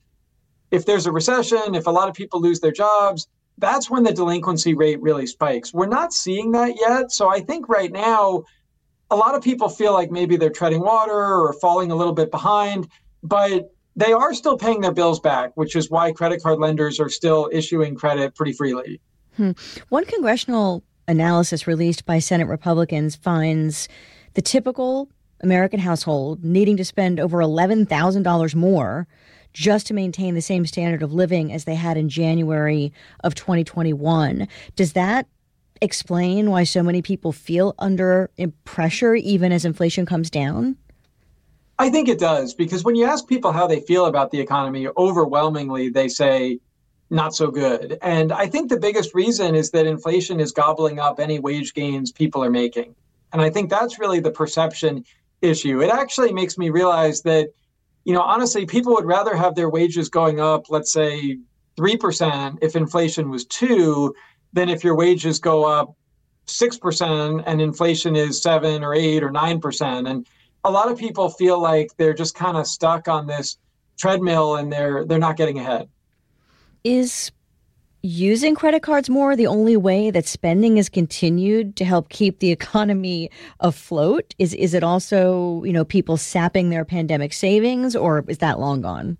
If 0.71 0.87
there's 0.87 1.07
a 1.07 1.13
recession, 1.13 1.75
if 1.75 1.87
a 1.87 1.91
lot 1.91 2.09
of 2.09 2.15
people 2.15 2.41
lose 2.41 2.61
their 2.61 2.73
jobs, 2.73 3.29
that's 3.59 3.91
when 3.91 4.03
the 4.03 4.13
delinquency 4.13 4.75
rate 4.75 5.01
really 5.03 5.27
spikes. 5.27 5.75
We're 5.75 5.87
not 5.87 6.13
seeing 6.13 6.53
that 6.53 6.77
yet. 6.81 7.13
So 7.13 7.29
I 7.29 7.41
think 7.41 7.69
right 7.69 7.93
now, 7.93 8.45
a 9.11 9.17
lot 9.17 9.35
of 9.35 9.43
people 9.43 9.69
feel 9.69 9.93
like 9.93 10.11
maybe 10.11 10.37
they're 10.37 10.51
treading 10.51 10.81
water 10.81 11.13
or 11.13 11.53
falling 11.55 11.91
a 11.91 11.97
little 11.97 12.13
bit 12.13 12.31
behind, 12.31 12.89
but 13.23 13.73
they 13.97 14.13
are 14.13 14.33
still 14.35 14.57
paying 14.57 14.81
their 14.81 14.93
bills 14.93 15.21
back, 15.21 15.51
which 15.57 15.75
is 15.75 15.91
why 15.91 16.13
credit 16.13 16.43
card 16.43 16.59
lenders 16.59 17.01
are 17.01 17.09
still 17.09 17.51
issuing 17.53 17.95
credit 17.97 18.35
pretty 18.35 18.53
freely. 18.53 19.01
Hmm. 19.37 19.53
One 19.89 20.05
congressional 20.05 20.85
analysis 21.09 21.67
released 21.67 22.07
by 22.07 22.21
Senate 22.21 22.47
Republicans 22.47 23.17
finds 23.17 23.89
the 24.35 24.43
typical 24.43 25.09
American 25.43 25.81
household 25.81 26.45
needing 26.45 26.77
to 26.77 26.85
spend 26.85 27.19
over 27.19 27.39
$11,000 27.39 28.55
more 28.55 29.09
just 29.53 29.87
to 29.89 29.95
maintain 29.95 30.35
the 30.35 30.43
same 30.43 30.65
standard 30.65 31.03
of 31.03 31.13
living 31.13 31.53
as 31.53 31.65
they 31.65 31.75
had 31.75 31.97
in 31.97 32.09
January 32.09 32.93
of 33.25 33.35
2021. 33.35 34.47
Does 34.77 34.93
that 34.93 35.27
explain 35.81 36.51
why 36.51 36.65
so 36.65 36.83
many 36.83 37.03
people 37.03 37.33
feel 37.33 37.75
under 37.79 38.31
pressure 38.65 39.15
even 39.15 39.53
as 39.53 39.65
inflation 39.65 40.07
comes 40.07 40.31
down? 40.31 40.77
I 41.79 41.89
think 41.89 42.09
it 42.09 42.19
does 42.19 42.53
because 42.53 42.85
when 42.85 42.95
you 42.95 43.07
ask 43.07 43.27
people 43.27 43.53
how 43.53 43.67
they 43.67 43.81
feel 43.81 44.05
about 44.07 44.31
the 44.31 44.41
economy, 44.41 44.87
overwhelmingly 44.97 45.89
they 45.89 46.09
say 46.09 46.61
not 47.09 47.35
so 47.35 47.51
good. 47.51 47.99
And 48.03 48.33
I 48.33 48.47
think 48.47 48.69
the 48.69 48.79
biggest 48.79 49.15
reason 49.15 49.55
is 49.55 49.71
that 49.71 49.87
inflation 49.87 50.41
is 50.41 50.53
gobbling 50.53 51.01
up 51.01 51.19
any 51.19 51.39
wage 51.39 51.75
gains 51.75 52.13
people 52.13 52.45
are 52.45 52.51
making. 52.51 52.95
And 53.33 53.43
I 53.43 53.51
think 53.51 53.71
that's 53.71 53.99
really 53.99 54.21
the 54.21 54.31
perception 54.31 55.05
issue. 55.43 55.83
It 55.83 55.91
actually 55.91 56.33
makes 56.33 56.59
me 56.59 56.71
realize 56.71 57.23
that, 57.23 57.49
you 58.05 58.13
know, 58.13 58.23
honestly, 58.23 58.67
people 58.67 58.93
would 58.95 59.07
rather 59.07 59.35
have 59.35 59.55
their 59.55 59.71
wages 59.71 60.09
going 60.09 60.39
up, 60.39 60.71
let's 60.71 60.93
say 60.93 61.39
3% 61.79 62.59
if 62.63 62.77
inflation 62.77 63.31
was 63.31 63.45
2 63.47 64.15
than 64.53 64.69
if 64.69 64.83
your 64.83 64.97
wages 64.97 65.39
go 65.39 65.65
up 65.65 65.95
6% 66.47 67.43
and 67.47 67.61
inflation 67.61 68.17
is 68.17 68.43
7 68.43 68.83
or 68.83 68.95
8 68.95 69.23
or 69.23 69.31
9%. 69.31 70.11
And 70.11 70.27
a 70.65 70.71
lot 70.71 70.91
of 70.91 70.99
people 70.99 71.31
feel 71.31 71.61
like 71.61 71.91
they're 71.97 72.15
just 72.15 72.35
kind 72.35 72.57
of 72.57 72.67
stuck 72.67 73.09
on 73.09 73.27
this 73.27 73.57
treadmill 73.99 74.57
and 74.57 74.73
they're 74.73 75.05
they're 75.05 75.19
not 75.19 75.37
getting 75.37 75.59
ahead. 75.59 75.89
Is 76.85 77.31
using 78.03 78.55
credit 78.55 78.83
cards 78.83 79.11
more 79.11 79.37
the 79.37 79.47
only 79.47 79.77
way 79.77 80.11
that 80.11 80.27
spending 80.27 80.79
is 80.79 80.89
continued 80.89 81.77
to 81.77 81.85
help 81.85 82.09
keep 82.09 82.39
the 82.39 82.51
economy 82.59 83.31
afloat? 83.61 84.35
Is 84.39 84.55
is 84.55 84.75
it 84.75 84.83
also, 84.83 85.63
you 85.65 85.73
know, 85.73 85.85
people 85.85 86.17
sapping 86.17 86.71
their 86.71 86.85
pandemic 86.85 87.33
savings 87.33 87.95
or 87.95 88.25
is 88.29 88.39
that 88.39 88.59
long 88.59 88.81
gone? 88.81 89.17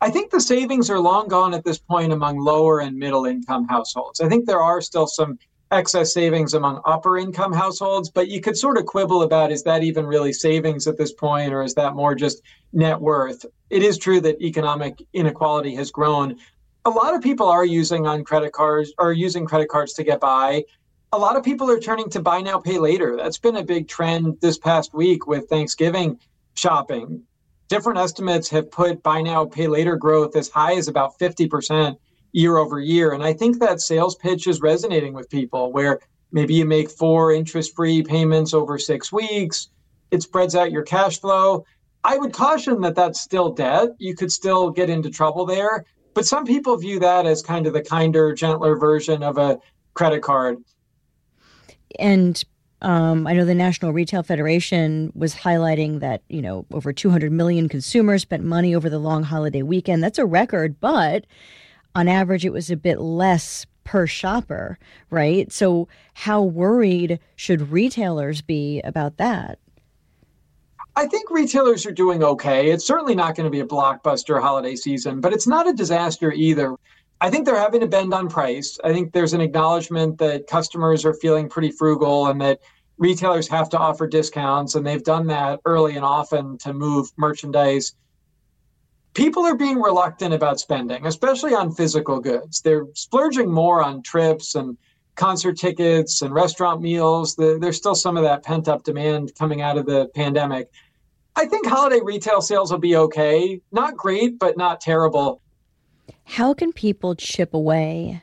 I 0.00 0.10
think 0.10 0.30
the 0.30 0.40
savings 0.40 0.90
are 0.90 1.00
long 1.00 1.26
gone 1.26 1.54
at 1.54 1.64
this 1.64 1.78
point 1.78 2.12
among 2.12 2.38
lower 2.38 2.80
and 2.80 2.98
middle 2.98 3.24
income 3.24 3.66
households. 3.66 4.20
I 4.20 4.28
think 4.28 4.44
there 4.44 4.60
are 4.60 4.82
still 4.82 5.06
some 5.06 5.38
excess 5.72 6.12
savings 6.12 6.54
among 6.54 6.82
upper 6.84 7.16
income 7.16 7.52
households, 7.52 8.10
but 8.10 8.28
you 8.28 8.40
could 8.40 8.56
sort 8.56 8.76
of 8.76 8.84
quibble 8.84 9.22
about 9.22 9.50
is 9.50 9.62
that 9.62 9.82
even 9.82 10.06
really 10.06 10.32
savings 10.32 10.86
at 10.86 10.98
this 10.98 11.12
point, 11.12 11.52
or 11.52 11.62
is 11.62 11.74
that 11.74 11.94
more 11.94 12.14
just 12.14 12.42
net 12.74 13.00
worth? 13.00 13.46
It 13.70 13.82
is 13.82 13.96
true 13.96 14.20
that 14.20 14.40
economic 14.40 15.02
inequality 15.14 15.74
has 15.76 15.90
grown. 15.90 16.36
A 16.84 16.90
lot 16.90 17.14
of 17.14 17.22
people 17.22 17.48
are 17.48 17.64
using 17.64 18.06
on 18.06 18.22
credit 18.22 18.52
cards 18.52 18.92
or 18.98 19.12
using 19.12 19.46
credit 19.46 19.68
cards 19.68 19.94
to 19.94 20.04
get 20.04 20.20
by. 20.20 20.64
A 21.12 21.18
lot 21.18 21.36
of 21.36 21.42
people 21.42 21.70
are 21.70 21.80
turning 21.80 22.10
to 22.10 22.20
buy 22.20 22.42
now, 22.42 22.58
pay 22.58 22.78
later. 22.78 23.16
That's 23.16 23.38
been 23.38 23.56
a 23.56 23.64
big 23.64 23.88
trend 23.88 24.36
this 24.40 24.58
past 24.58 24.92
week 24.92 25.26
with 25.26 25.48
Thanksgiving 25.48 26.20
shopping. 26.54 27.22
Different 27.68 27.98
estimates 27.98 28.48
have 28.50 28.70
put 28.70 29.02
buy 29.02 29.22
now, 29.22 29.44
pay 29.44 29.66
later 29.66 29.96
growth 29.96 30.36
as 30.36 30.48
high 30.48 30.76
as 30.76 30.88
about 30.88 31.18
50% 31.18 31.96
year 32.32 32.58
over 32.58 32.78
year. 32.78 33.12
And 33.12 33.24
I 33.24 33.32
think 33.32 33.58
that 33.58 33.80
sales 33.80 34.14
pitch 34.16 34.46
is 34.46 34.60
resonating 34.60 35.14
with 35.14 35.30
people 35.30 35.72
where 35.72 36.00
maybe 36.32 36.54
you 36.54 36.64
make 36.64 36.90
four 36.90 37.32
interest 37.32 37.74
free 37.74 38.02
payments 38.02 38.54
over 38.54 38.78
six 38.78 39.10
weeks, 39.10 39.68
it 40.10 40.22
spreads 40.22 40.54
out 40.54 40.70
your 40.70 40.82
cash 40.82 41.20
flow. 41.20 41.64
I 42.04 42.18
would 42.18 42.32
caution 42.32 42.80
that 42.82 42.94
that's 42.94 43.20
still 43.20 43.50
debt. 43.50 43.88
You 43.98 44.14
could 44.14 44.30
still 44.30 44.70
get 44.70 44.88
into 44.88 45.10
trouble 45.10 45.44
there. 45.44 45.84
But 46.14 46.26
some 46.26 46.44
people 46.44 46.76
view 46.76 47.00
that 47.00 47.26
as 47.26 47.42
kind 47.42 47.66
of 47.66 47.72
the 47.72 47.82
kinder, 47.82 48.32
gentler 48.32 48.76
version 48.76 49.22
of 49.22 49.38
a 49.38 49.58
credit 49.94 50.22
card. 50.22 50.58
And 51.98 52.42
um, 52.82 53.26
I 53.26 53.32
know 53.32 53.44
the 53.44 53.54
National 53.54 53.92
Retail 53.92 54.22
Federation 54.22 55.10
was 55.14 55.34
highlighting 55.34 56.00
that, 56.00 56.22
you 56.28 56.42
know, 56.42 56.66
over 56.72 56.92
200 56.92 57.32
million 57.32 57.68
consumers 57.68 58.22
spent 58.22 58.44
money 58.44 58.74
over 58.74 58.90
the 58.90 58.98
long 58.98 59.22
holiday 59.22 59.62
weekend. 59.62 60.02
That's 60.02 60.18
a 60.18 60.26
record, 60.26 60.78
but 60.80 61.26
on 61.94 62.08
average, 62.08 62.44
it 62.44 62.52
was 62.52 62.70
a 62.70 62.76
bit 62.76 63.00
less 63.00 63.66
per 63.84 64.06
shopper, 64.06 64.78
right? 65.10 65.50
So, 65.50 65.88
how 66.12 66.42
worried 66.42 67.18
should 67.36 67.70
retailers 67.70 68.42
be 68.42 68.82
about 68.82 69.16
that? 69.16 69.58
I 70.96 71.06
think 71.06 71.30
retailers 71.30 71.86
are 71.86 71.92
doing 71.92 72.22
okay. 72.24 72.70
It's 72.70 72.86
certainly 72.86 73.14
not 73.14 73.34
going 73.34 73.44
to 73.44 73.50
be 73.50 73.60
a 73.60 73.66
blockbuster 73.66 74.40
holiday 74.40 74.76
season, 74.76 75.20
but 75.20 75.32
it's 75.32 75.46
not 75.46 75.68
a 75.68 75.72
disaster 75.72 76.32
either. 76.32 76.74
I 77.20 77.30
think 77.30 77.46
they're 77.46 77.58
having 77.58 77.80
to 77.80 77.86
bend 77.86 78.12
on 78.12 78.28
price. 78.28 78.78
I 78.84 78.92
think 78.92 79.12
there's 79.12 79.32
an 79.32 79.40
acknowledgement 79.40 80.18
that 80.18 80.46
customers 80.46 81.04
are 81.04 81.14
feeling 81.14 81.48
pretty 81.48 81.70
frugal 81.70 82.26
and 82.26 82.40
that 82.42 82.60
retailers 82.98 83.48
have 83.48 83.68
to 83.70 83.78
offer 83.78 84.06
discounts, 84.06 84.74
and 84.74 84.86
they've 84.86 85.02
done 85.02 85.26
that 85.28 85.60
early 85.64 85.96
and 85.96 86.04
often 86.04 86.58
to 86.58 86.72
move 86.72 87.10
merchandise 87.16 87.94
people 89.16 89.46
are 89.46 89.56
being 89.56 89.80
reluctant 89.80 90.34
about 90.34 90.60
spending, 90.60 91.06
especially 91.06 91.54
on 91.54 91.72
physical 91.72 92.20
goods. 92.20 92.60
They're 92.60 92.84
splurging 92.92 93.50
more 93.50 93.82
on 93.82 94.02
trips 94.02 94.54
and 94.54 94.76
concert 95.14 95.56
tickets 95.56 96.20
and 96.20 96.34
restaurant 96.34 96.82
meals. 96.82 97.34
there's 97.34 97.78
still 97.78 97.94
some 97.94 98.18
of 98.18 98.24
that 98.24 98.44
pent 98.44 98.68
up 98.68 98.84
demand 98.84 99.32
coming 99.34 99.62
out 99.62 99.78
of 99.78 99.86
the 99.86 100.08
pandemic. 100.14 100.70
I 101.34 101.46
think 101.46 101.66
holiday 101.66 102.00
retail 102.02 102.42
sales 102.42 102.70
will 102.70 102.78
be 102.78 102.96
okay. 102.96 103.62
Not 103.72 103.96
great, 103.96 104.38
but 104.38 104.58
not 104.58 104.82
terrible. 104.82 105.40
How 106.28 106.52
can 106.52 106.72
people 106.72 107.14
chip 107.14 107.54
away 107.54 108.22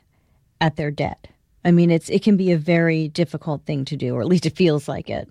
at 0.59 0.75
their 0.75 0.91
debt? 0.91 1.29
I 1.65 1.71
mean, 1.71 1.89
it's 1.89 2.09
it 2.09 2.21
can 2.21 2.35
be 2.35 2.51
a 2.51 2.57
very 2.57 3.07
difficult 3.07 3.65
thing 3.65 3.85
to 3.85 3.95
do, 3.95 4.13
or 4.13 4.21
at 4.21 4.27
least 4.27 4.45
it 4.45 4.57
feels 4.57 4.89
like 4.89 5.09
it. 5.09 5.29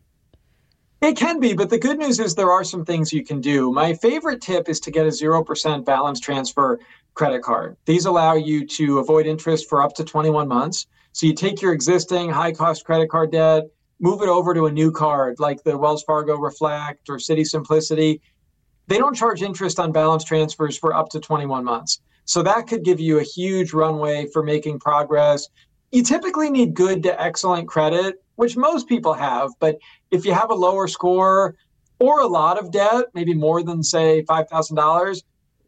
It 1.03 1.17
can 1.17 1.39
be, 1.39 1.53
but 1.53 1.69
the 1.69 1.79
good 1.79 1.99
news 1.99 2.19
is 2.19 2.35
there 2.35 2.51
are 2.51 2.65
some 2.65 2.85
things 2.85 3.13
you 3.13 3.25
can 3.25 3.41
do. 3.43 3.71
My 3.71 3.93
favorite 3.93 4.41
tip 4.41 4.71
is 4.71 4.81
to 4.81 4.91
get 4.91 5.05
a 5.05 5.11
0% 5.11 5.85
balance 5.85 6.19
transfer 6.19 6.81
credit 7.15 7.43
card. 7.43 7.77
These 7.85 8.07
allow 8.07 8.35
you 8.35 8.67
to 8.69 8.99
avoid 9.01 9.27
interest 9.27 9.69
for 9.69 9.83
up 9.83 9.95
to 9.97 10.05
21 10.05 10.49
months. 10.49 10.87
So 11.13 11.27
you 11.27 11.35
take 11.35 11.61
your 11.61 11.75
existing 11.75 12.31
high 12.31 12.53
cost 12.53 12.85
credit 12.87 13.11
card 13.11 13.33
debt, 13.33 13.65
move 14.01 14.23
it 14.23 14.29
over 14.29 14.55
to 14.55 14.67
a 14.67 14.73
new 14.73 14.91
card 14.91 15.39
like 15.39 15.63
the 15.63 15.77
Wells 15.77 16.05
Fargo 16.05 16.37
Reflect 16.37 17.11
or 17.11 17.19
Citi 17.19 17.47
Simplicity. 17.47 18.23
They 18.87 18.97
don't 18.97 19.15
charge 19.15 19.43
interest 19.43 19.79
on 19.79 19.93
balance 19.93 20.25
transfers 20.25 20.79
for 20.79 20.95
up 20.95 21.11
to 21.11 21.21
21 21.21 21.65
months. 21.65 22.01
So 22.33 22.43
that 22.43 22.67
could 22.67 22.83
give 22.83 22.99
you 22.99 23.19
a 23.19 23.23
huge 23.23 23.75
runway 23.75 24.27
for 24.33 24.43
making 24.43 24.81
progress. 24.81 25.49
You 25.91 26.03
typically 26.03 26.49
need 26.49 26.73
good 26.73 27.03
to 27.03 27.21
excellent 27.21 27.69
credit 27.69 28.23
which 28.37 28.57
most 28.57 28.89
people 28.89 29.13
have. 29.13 29.51
But 29.61 29.79
if 30.11 30.25
you 30.25 30.33
have 30.33 30.51
a 30.51 30.55
lower 30.55 30.89
score 30.89 31.55
or 31.99 32.21
a 32.21 32.27
lot 32.27 32.59
of 32.59 32.73
debt, 32.73 33.05
maybe 33.13 33.35
more 33.35 33.63
than, 33.63 33.83
say, 33.83 34.23
$5,000, 34.23 35.23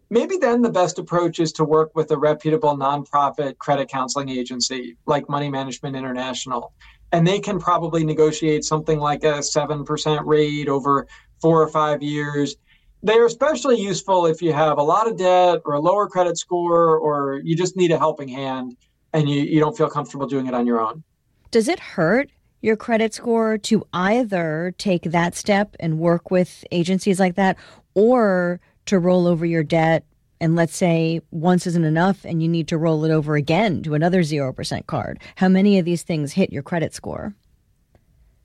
maybe 0.08 0.38
then 0.38 0.62
the 0.62 0.70
best 0.70 0.98
approach 0.98 1.38
is 1.38 1.52
to 1.52 1.64
work 1.64 1.94
with 1.94 2.10
a 2.10 2.16
reputable 2.16 2.76
nonprofit 2.76 3.58
credit 3.58 3.90
counseling 3.90 4.30
agency 4.30 4.96
like 5.04 5.28
Money 5.28 5.50
Management 5.50 5.96
International. 5.96 6.72
And 7.12 7.26
they 7.26 7.40
can 7.40 7.58
probably 7.58 8.04
negotiate 8.04 8.64
something 8.64 8.98
like 8.98 9.22
a 9.22 9.38
7% 9.38 10.24
rate 10.24 10.68
over 10.68 11.06
four 11.40 11.62
or 11.62 11.68
five 11.68 12.02
years. 12.02 12.56
They're 13.04 13.26
especially 13.26 13.78
useful 13.78 14.24
if 14.24 14.40
you 14.40 14.54
have 14.54 14.78
a 14.78 14.82
lot 14.82 15.06
of 15.06 15.18
debt 15.18 15.60
or 15.66 15.74
a 15.74 15.80
lower 15.80 16.08
credit 16.08 16.38
score 16.38 16.96
or 16.96 17.38
you 17.44 17.54
just 17.54 17.76
need 17.76 17.90
a 17.90 17.98
helping 17.98 18.28
hand 18.28 18.78
and 19.12 19.28
you, 19.28 19.42
you 19.42 19.60
don't 19.60 19.76
feel 19.76 19.90
comfortable 19.90 20.26
doing 20.26 20.46
it 20.46 20.54
on 20.54 20.66
your 20.66 20.80
own. 20.80 21.04
Does 21.50 21.68
it 21.68 21.78
hurt 21.78 22.30
your 22.62 22.76
credit 22.76 23.12
score 23.12 23.58
to 23.58 23.86
either 23.92 24.74
take 24.78 25.02
that 25.02 25.34
step 25.34 25.76
and 25.78 25.98
work 25.98 26.30
with 26.30 26.64
agencies 26.70 27.20
like 27.20 27.34
that 27.34 27.58
or 27.92 28.58
to 28.86 28.98
roll 28.98 29.26
over 29.26 29.44
your 29.44 29.62
debt 29.62 30.06
and 30.40 30.56
let's 30.56 30.74
say 30.74 31.20
once 31.30 31.66
isn't 31.66 31.84
enough 31.84 32.24
and 32.24 32.42
you 32.42 32.48
need 32.48 32.68
to 32.68 32.78
roll 32.78 33.04
it 33.04 33.10
over 33.10 33.36
again 33.36 33.82
to 33.82 33.92
another 33.92 34.20
0% 34.22 34.86
card? 34.86 35.20
How 35.36 35.48
many 35.48 35.78
of 35.78 35.84
these 35.84 36.04
things 36.04 36.32
hit 36.32 36.54
your 36.54 36.62
credit 36.62 36.94
score? 36.94 37.34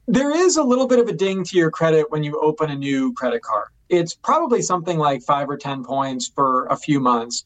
There 0.05 0.35
is 0.35 0.57
a 0.57 0.63
little 0.63 0.85
bit 0.85 0.99
of 0.99 1.07
a 1.07 1.13
ding 1.13 1.45
to 1.45 1.57
your 1.57 1.71
credit 1.71 2.11
when 2.11 2.25
you 2.25 2.37
open 2.41 2.69
a 2.69 2.75
new 2.75 3.13
credit 3.13 3.41
card 3.41 3.69
it's 3.89 4.13
probably 4.13 4.61
something 4.61 4.97
like 4.97 5.21
5 5.23 5.49
or 5.49 5.57
10 5.57 5.83
points 5.83 6.27
for 6.27 6.65
a 6.67 6.77
few 6.77 6.99
months 6.99 7.43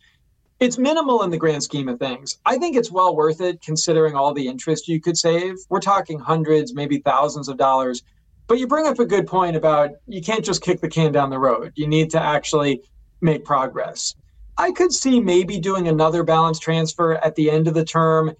it's 0.63 0.77
minimal 0.77 1.23
in 1.23 1.29
the 1.29 1.37
grand 1.37 1.61
scheme 1.61 1.89
of 1.89 1.99
things. 1.99 2.39
I 2.45 2.57
think 2.57 2.77
it's 2.77 2.89
well 2.89 3.15
worth 3.17 3.41
it 3.41 3.61
considering 3.61 4.15
all 4.15 4.33
the 4.33 4.47
interest 4.47 4.87
you 4.87 5.01
could 5.01 5.17
save. 5.17 5.57
We're 5.67 5.81
talking 5.81 6.17
hundreds, 6.19 6.73
maybe 6.73 6.99
thousands 6.99 7.49
of 7.49 7.57
dollars. 7.57 8.01
But 8.47 8.59
you 8.59 8.67
bring 8.67 8.87
up 8.87 8.97
a 8.99 9.05
good 9.05 9.27
point 9.27 9.57
about 9.57 9.91
you 10.07 10.21
can't 10.21 10.45
just 10.45 10.61
kick 10.61 10.79
the 10.79 10.87
can 10.87 11.11
down 11.11 11.29
the 11.29 11.37
road. 11.39 11.73
You 11.75 11.87
need 11.87 12.09
to 12.11 12.21
actually 12.21 12.81
make 13.19 13.43
progress. 13.43 14.15
I 14.57 14.71
could 14.71 14.93
see 14.93 15.19
maybe 15.19 15.59
doing 15.59 15.89
another 15.89 16.23
balance 16.23 16.59
transfer 16.59 17.15
at 17.15 17.35
the 17.35 17.51
end 17.51 17.67
of 17.67 17.73
the 17.73 17.83
term 17.83 18.33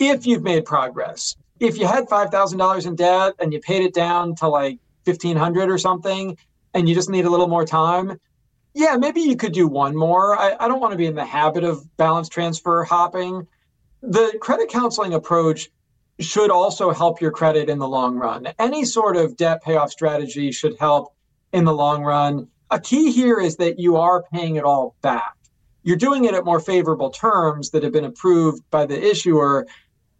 if 0.00 0.26
you've 0.26 0.42
made 0.42 0.64
progress. 0.64 1.36
If 1.60 1.78
you 1.78 1.86
had 1.86 2.08
$5,000 2.08 2.86
in 2.86 2.96
debt 2.96 3.34
and 3.38 3.52
you 3.52 3.60
paid 3.60 3.82
it 3.82 3.94
down 3.94 4.34
to 4.36 4.48
like 4.48 4.78
1500 5.04 5.70
or 5.70 5.78
something 5.78 6.36
and 6.74 6.88
you 6.88 6.94
just 6.94 7.10
need 7.10 7.24
a 7.24 7.30
little 7.30 7.48
more 7.48 7.64
time, 7.64 8.18
yeah, 8.74 8.96
maybe 8.96 9.20
you 9.20 9.36
could 9.36 9.52
do 9.52 9.66
one 9.66 9.96
more. 9.96 10.38
I, 10.38 10.56
I 10.60 10.68
don't 10.68 10.80
want 10.80 10.92
to 10.92 10.98
be 10.98 11.06
in 11.06 11.14
the 11.14 11.24
habit 11.24 11.64
of 11.64 11.84
balance 11.96 12.28
transfer 12.28 12.84
hopping. 12.84 13.46
The 14.02 14.38
credit 14.40 14.68
counseling 14.68 15.14
approach 15.14 15.70
should 16.20 16.50
also 16.50 16.92
help 16.92 17.20
your 17.20 17.30
credit 17.30 17.68
in 17.68 17.78
the 17.78 17.88
long 17.88 18.16
run. 18.16 18.48
Any 18.58 18.84
sort 18.84 19.16
of 19.16 19.36
debt 19.36 19.62
payoff 19.62 19.90
strategy 19.90 20.52
should 20.52 20.76
help 20.78 21.14
in 21.52 21.64
the 21.64 21.72
long 21.72 22.02
run. 22.02 22.48
A 22.70 22.78
key 22.78 23.10
here 23.10 23.40
is 23.40 23.56
that 23.56 23.78
you 23.78 23.96
are 23.96 24.22
paying 24.32 24.56
it 24.56 24.64
all 24.64 24.94
back. 25.00 25.34
You're 25.82 25.96
doing 25.96 26.24
it 26.24 26.34
at 26.34 26.44
more 26.44 26.60
favorable 26.60 27.10
terms 27.10 27.70
that 27.70 27.82
have 27.82 27.92
been 27.92 28.04
approved 28.04 28.62
by 28.70 28.84
the 28.84 29.10
issuer. 29.10 29.66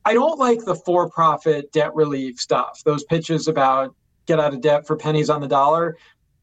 I 0.04 0.14
don't 0.14 0.38
like 0.38 0.64
the 0.64 0.74
for 0.74 1.11
profit 1.11 1.70
debt 1.72 1.94
relief 1.94 2.40
stuff, 2.40 2.82
those 2.84 3.04
pitches 3.04 3.48
about 3.48 3.94
get 4.26 4.40
out 4.40 4.54
of 4.54 4.61
debt 4.61 4.87
for 4.87 4.96
pennies 4.96 5.30
on 5.30 5.40
the 5.40 5.48
dollar 5.48 5.96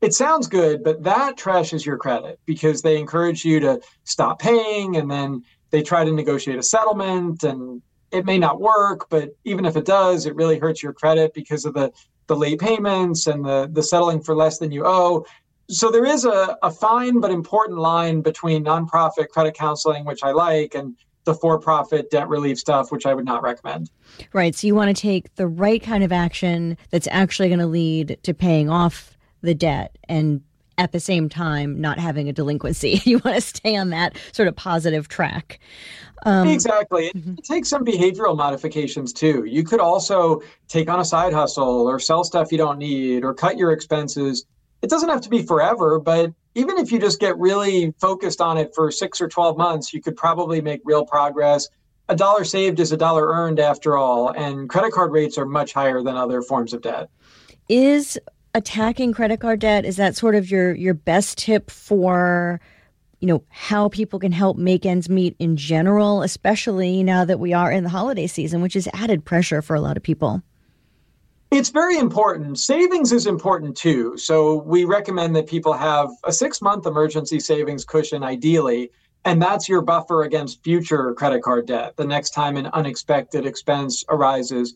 it 0.05 0.13
sounds 0.13 0.47
good, 0.47 0.83
but 0.83 1.01
that 1.01 1.35
trashes 1.35 1.83
your 1.83 1.97
credit 1.97 2.39
because 2.45 2.83
they 2.83 2.99
encourage 2.99 3.43
you 3.43 3.59
to 3.59 3.81
stop 4.03 4.37
paying 4.37 4.97
and 4.97 5.09
then 5.09 5.43
they 5.71 5.81
try 5.81 6.05
to 6.05 6.11
negotiate 6.11 6.59
a 6.59 6.63
settlement 6.63 7.43
and 7.43 7.81
it 8.11 8.23
may 8.23 8.37
not 8.37 8.61
work, 8.61 9.09
but 9.09 9.31
even 9.45 9.65
if 9.65 9.75
it 9.75 9.83
does, 9.83 10.27
it 10.27 10.35
really 10.35 10.59
hurts 10.59 10.83
your 10.83 10.93
credit 10.93 11.33
because 11.33 11.65
of 11.65 11.73
the, 11.73 11.91
the 12.27 12.35
late 12.35 12.59
payments 12.59 13.25
and 13.25 13.43
the, 13.43 13.67
the 13.73 13.81
settling 13.81 14.21
for 14.21 14.35
less 14.35 14.59
than 14.59 14.71
you 14.71 14.83
owe. 14.85 15.25
So 15.71 15.89
there 15.89 16.05
is 16.05 16.23
a, 16.23 16.55
a 16.61 16.69
fine 16.69 17.19
but 17.19 17.31
important 17.31 17.79
line 17.79 18.21
between 18.21 18.63
nonprofit 18.63 19.29
credit 19.29 19.55
counseling, 19.55 20.05
which 20.05 20.21
I 20.21 20.33
like, 20.33 20.75
and 20.75 20.95
the 21.23 21.33
for 21.33 21.59
profit 21.59 22.11
debt 22.11 22.29
relief 22.29 22.59
stuff, 22.59 22.91
which 22.91 23.07
I 23.07 23.15
would 23.15 23.25
not 23.25 23.41
recommend. 23.41 23.89
Right. 24.33 24.53
So 24.53 24.67
you 24.67 24.75
want 24.75 24.95
to 24.95 25.01
take 25.01 25.33
the 25.33 25.47
right 25.47 25.81
kind 25.81 26.03
of 26.03 26.11
action 26.11 26.77
that's 26.91 27.07
actually 27.09 27.49
going 27.49 27.59
to 27.59 27.65
lead 27.65 28.19
to 28.21 28.35
paying 28.35 28.69
off 28.69 29.14
the 29.45 29.55
debt 29.55 29.97
and 30.09 30.41
at 30.77 30.91
the 30.91 30.99
same 30.99 31.29
time 31.29 31.79
not 31.79 31.99
having 31.99 32.27
a 32.29 32.33
delinquency. 32.33 33.01
You 33.05 33.19
want 33.23 33.35
to 33.35 33.41
stay 33.41 33.75
on 33.75 33.91
that 33.91 34.17
sort 34.31 34.47
of 34.47 34.55
positive 34.55 35.07
track. 35.07 35.59
Um, 36.25 36.47
exactly. 36.47 37.07
It, 37.07 37.15
mm-hmm. 37.15 37.35
takes 37.35 37.69
some 37.69 37.85
behavioral 37.85 38.35
modifications 38.35 39.13
too. 39.13 39.45
You 39.45 39.63
could 39.63 39.79
also 39.79 40.41
take 40.67 40.89
on 40.89 40.99
a 40.99 41.05
side 41.05 41.33
hustle 41.33 41.87
or 41.87 41.99
sell 41.99 42.23
stuff 42.23 42.51
you 42.51 42.57
don't 42.57 42.79
need 42.79 43.23
or 43.23 43.33
cut 43.33 43.57
your 43.57 43.71
expenses. 43.71 44.45
It 44.81 44.89
doesn't 44.89 45.09
have 45.09 45.21
to 45.21 45.29
be 45.29 45.43
forever, 45.43 45.99
but 45.99 46.33
even 46.55 46.77
if 46.77 46.91
you 46.91 46.99
just 46.99 47.19
get 47.19 47.37
really 47.37 47.93
focused 47.99 48.41
on 48.41 48.57
it 48.57 48.73
for 48.73 48.91
six 48.91 49.21
or 49.21 49.27
12 49.27 49.57
months, 49.57 49.93
you 49.93 50.01
could 50.01 50.15
probably 50.15 50.61
make 50.61 50.81
real 50.83 51.05
progress. 51.05 51.67
A 52.09 52.15
dollar 52.15 52.43
saved 52.43 52.79
is 52.79 52.91
a 52.91 52.97
dollar 52.97 53.27
earned 53.27 53.59
after 53.59 53.97
all, 53.97 54.29
and 54.29 54.69
credit 54.69 54.93
card 54.93 55.11
rates 55.11 55.37
are 55.37 55.45
much 55.45 55.73
higher 55.73 56.01
than 56.01 56.15
other 56.15 56.41
forms 56.41 56.73
of 56.73 56.81
debt. 56.81 57.09
Is 57.67 58.19
attacking 58.55 59.13
credit 59.13 59.41
card 59.41 59.59
debt? 59.59 59.85
Is 59.85 59.97
that 59.97 60.15
sort 60.15 60.33
of 60.33 60.49
your 60.49 60.73
your 60.73 60.95
best 60.95 61.37
tip 61.37 61.69
for 61.69 62.59
you 63.19 63.27
know 63.27 63.43
how 63.49 63.89
people 63.89 64.17
can 64.17 64.31
help 64.31 64.57
make 64.57 64.85
ends 64.85 65.09
meet 65.09 65.35
in 65.39 65.57
general 65.57 66.23
especially 66.23 67.03
now 67.03 67.25
that 67.25 67.39
we 67.39 67.53
are 67.53 67.71
in 67.71 67.83
the 67.83 67.89
holiday 67.89 68.27
season 68.27 68.61
which 68.61 68.75
is 68.75 68.89
added 68.93 69.23
pressure 69.23 69.61
for 69.61 69.75
a 69.75 69.81
lot 69.81 69.97
of 69.97 70.03
people? 70.03 70.41
It's 71.51 71.69
very 71.69 71.97
important. 71.97 72.57
Savings 72.59 73.11
is 73.11 73.27
important 73.27 73.77
too. 73.77 74.17
So 74.17 74.55
we 74.63 74.83
recommend 74.83 75.35
that 75.35 75.47
people 75.47 75.73
have 75.73 76.09
a 76.23 76.31
6 76.31 76.61
month 76.61 76.85
emergency 76.85 77.39
savings 77.39 77.85
cushion 77.85 78.23
ideally 78.23 78.89
and 79.25 79.41
that's 79.41 79.67
your 79.67 79.81
buffer 79.81 80.23
against 80.23 80.63
future 80.63 81.13
credit 81.15 81.41
card 81.41 81.65
debt. 81.65 81.97
The 81.97 82.05
next 82.05 82.29
time 82.29 82.57
an 82.57 82.67
unexpected 82.67 83.45
expense 83.45 84.05
arises 84.07 84.75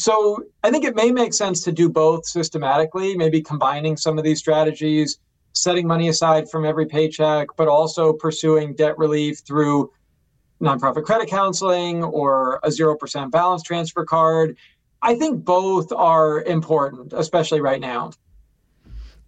so 0.00 0.42
I 0.64 0.70
think 0.70 0.84
it 0.84 0.96
may 0.96 1.10
make 1.10 1.34
sense 1.34 1.62
to 1.64 1.72
do 1.72 1.90
both 1.90 2.26
systematically, 2.26 3.16
maybe 3.16 3.42
combining 3.42 3.98
some 3.98 4.16
of 4.16 4.24
these 4.24 4.38
strategies, 4.38 5.18
setting 5.52 5.86
money 5.86 6.08
aside 6.08 6.50
from 6.50 6.64
every 6.64 6.86
paycheck, 6.86 7.48
but 7.56 7.68
also 7.68 8.14
pursuing 8.14 8.74
debt 8.74 8.96
relief 8.96 9.40
through 9.40 9.92
nonprofit 10.62 11.04
credit 11.04 11.28
counseling 11.28 12.02
or 12.02 12.60
a 12.62 12.68
0% 12.68 13.30
balance 13.30 13.62
transfer 13.62 14.06
card. 14.06 14.56
I 15.02 15.16
think 15.16 15.44
both 15.44 15.92
are 15.92 16.42
important, 16.44 17.12
especially 17.12 17.60
right 17.60 17.80
now. 17.80 18.12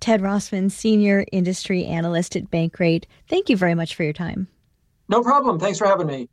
Ted 0.00 0.22
Rossman, 0.22 0.70
Senior 0.70 1.26
Industry 1.32 1.84
Analyst 1.84 2.34
at 2.34 2.50
Bankrate, 2.50 3.04
thank 3.28 3.50
you 3.50 3.58
very 3.58 3.74
much 3.74 3.94
for 3.94 4.04
your 4.04 4.12
time. 4.14 4.48
No 5.08 5.22
problem. 5.22 5.58
Thanks 5.58 5.78
for 5.78 5.86
having 5.86 6.06
me. 6.06 6.28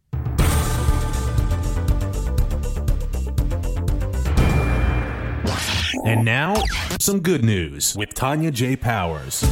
And 6.10 6.26
now, 6.26 6.56
some 7.00 7.20
good 7.20 7.44
news 7.44 7.96
with 7.96 8.16
Tonya 8.16 8.52
J. 8.52 8.76
Powers. 8.76 9.44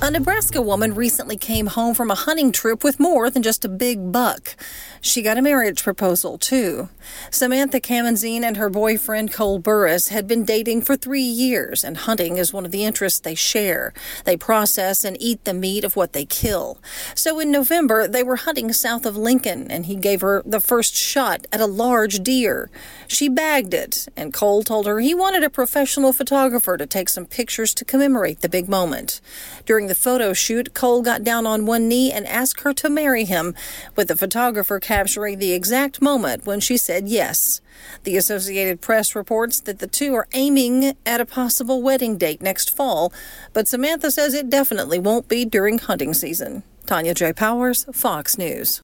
A 0.00 0.10
Nebraska 0.10 0.62
woman 0.62 0.94
recently 0.94 1.36
came 1.36 1.66
home 1.66 1.94
from 1.94 2.10
a 2.10 2.14
hunting 2.14 2.50
trip 2.50 2.82
with 2.82 2.98
more 2.98 3.28
than 3.28 3.42
just 3.42 3.66
a 3.66 3.68
big 3.68 4.10
buck. 4.10 4.56
She 5.02 5.22
got 5.22 5.38
a 5.38 5.42
marriage 5.42 5.82
proposal, 5.82 6.36
too. 6.36 6.90
Samantha 7.30 7.80
Kamenzine 7.80 8.42
and 8.42 8.58
her 8.58 8.68
boyfriend 8.68 9.32
Cole 9.32 9.58
Burris 9.58 10.08
had 10.08 10.28
been 10.28 10.44
dating 10.44 10.82
for 10.82 10.94
three 10.94 11.22
years, 11.22 11.82
and 11.82 11.96
hunting 11.96 12.36
is 12.36 12.52
one 12.52 12.66
of 12.66 12.70
the 12.70 12.84
interests 12.84 13.18
they 13.18 13.34
share. 13.34 13.94
They 14.24 14.36
process 14.36 15.02
and 15.02 15.16
eat 15.18 15.44
the 15.44 15.54
meat 15.54 15.84
of 15.84 15.96
what 15.96 16.12
they 16.12 16.26
kill. 16.26 16.78
So 17.14 17.40
in 17.40 17.50
November, 17.50 18.06
they 18.06 18.22
were 18.22 18.36
hunting 18.36 18.72
south 18.72 19.06
of 19.06 19.16
Lincoln, 19.16 19.70
and 19.70 19.86
he 19.86 19.96
gave 19.96 20.20
her 20.20 20.42
the 20.44 20.60
first 20.60 20.94
shot 20.94 21.46
at 21.50 21.62
a 21.62 21.66
large 21.66 22.22
deer. 22.22 22.68
She 23.08 23.28
bagged 23.28 23.72
it, 23.72 24.06
and 24.16 24.34
Cole 24.34 24.62
told 24.62 24.86
her 24.86 25.00
he 25.00 25.14
wanted 25.14 25.42
a 25.42 25.50
professional 25.50 26.12
photographer 26.12 26.76
to 26.76 26.86
take 26.86 27.08
some 27.08 27.24
pictures 27.24 27.72
to 27.74 27.86
commemorate 27.86 28.42
the 28.42 28.48
big 28.50 28.68
moment. 28.68 29.22
During 29.64 29.86
the 29.86 29.94
photo 29.94 30.34
shoot, 30.34 30.74
Cole 30.74 31.00
got 31.00 31.24
down 31.24 31.46
on 31.46 31.64
one 31.64 31.88
knee 31.88 32.12
and 32.12 32.26
asked 32.26 32.60
her 32.60 32.74
to 32.74 32.90
marry 32.90 33.24
him, 33.24 33.54
with 33.96 34.08
the 34.08 34.16
photographer 34.16 34.78
capturing 34.90 35.38
the 35.38 35.52
exact 35.52 36.02
moment 36.02 36.44
when 36.44 36.58
she 36.58 36.76
said 36.76 37.06
yes. 37.06 37.60
The 38.02 38.16
Associated 38.16 38.80
Press 38.80 39.14
reports 39.14 39.60
that 39.60 39.78
the 39.78 39.86
two 39.86 40.16
are 40.16 40.26
aiming 40.32 40.96
at 41.06 41.20
a 41.20 41.24
possible 41.24 41.80
wedding 41.80 42.18
date 42.18 42.42
next 42.42 42.74
fall, 42.76 43.12
but 43.52 43.68
Samantha 43.68 44.10
says 44.10 44.34
it 44.34 44.50
definitely 44.50 44.98
won't 44.98 45.28
be 45.28 45.44
during 45.44 45.78
hunting 45.78 46.12
season. 46.12 46.64
Tonya 46.86 47.14
J. 47.14 47.32
Powers, 47.32 47.86
Fox 47.92 48.36
News. 48.36 48.82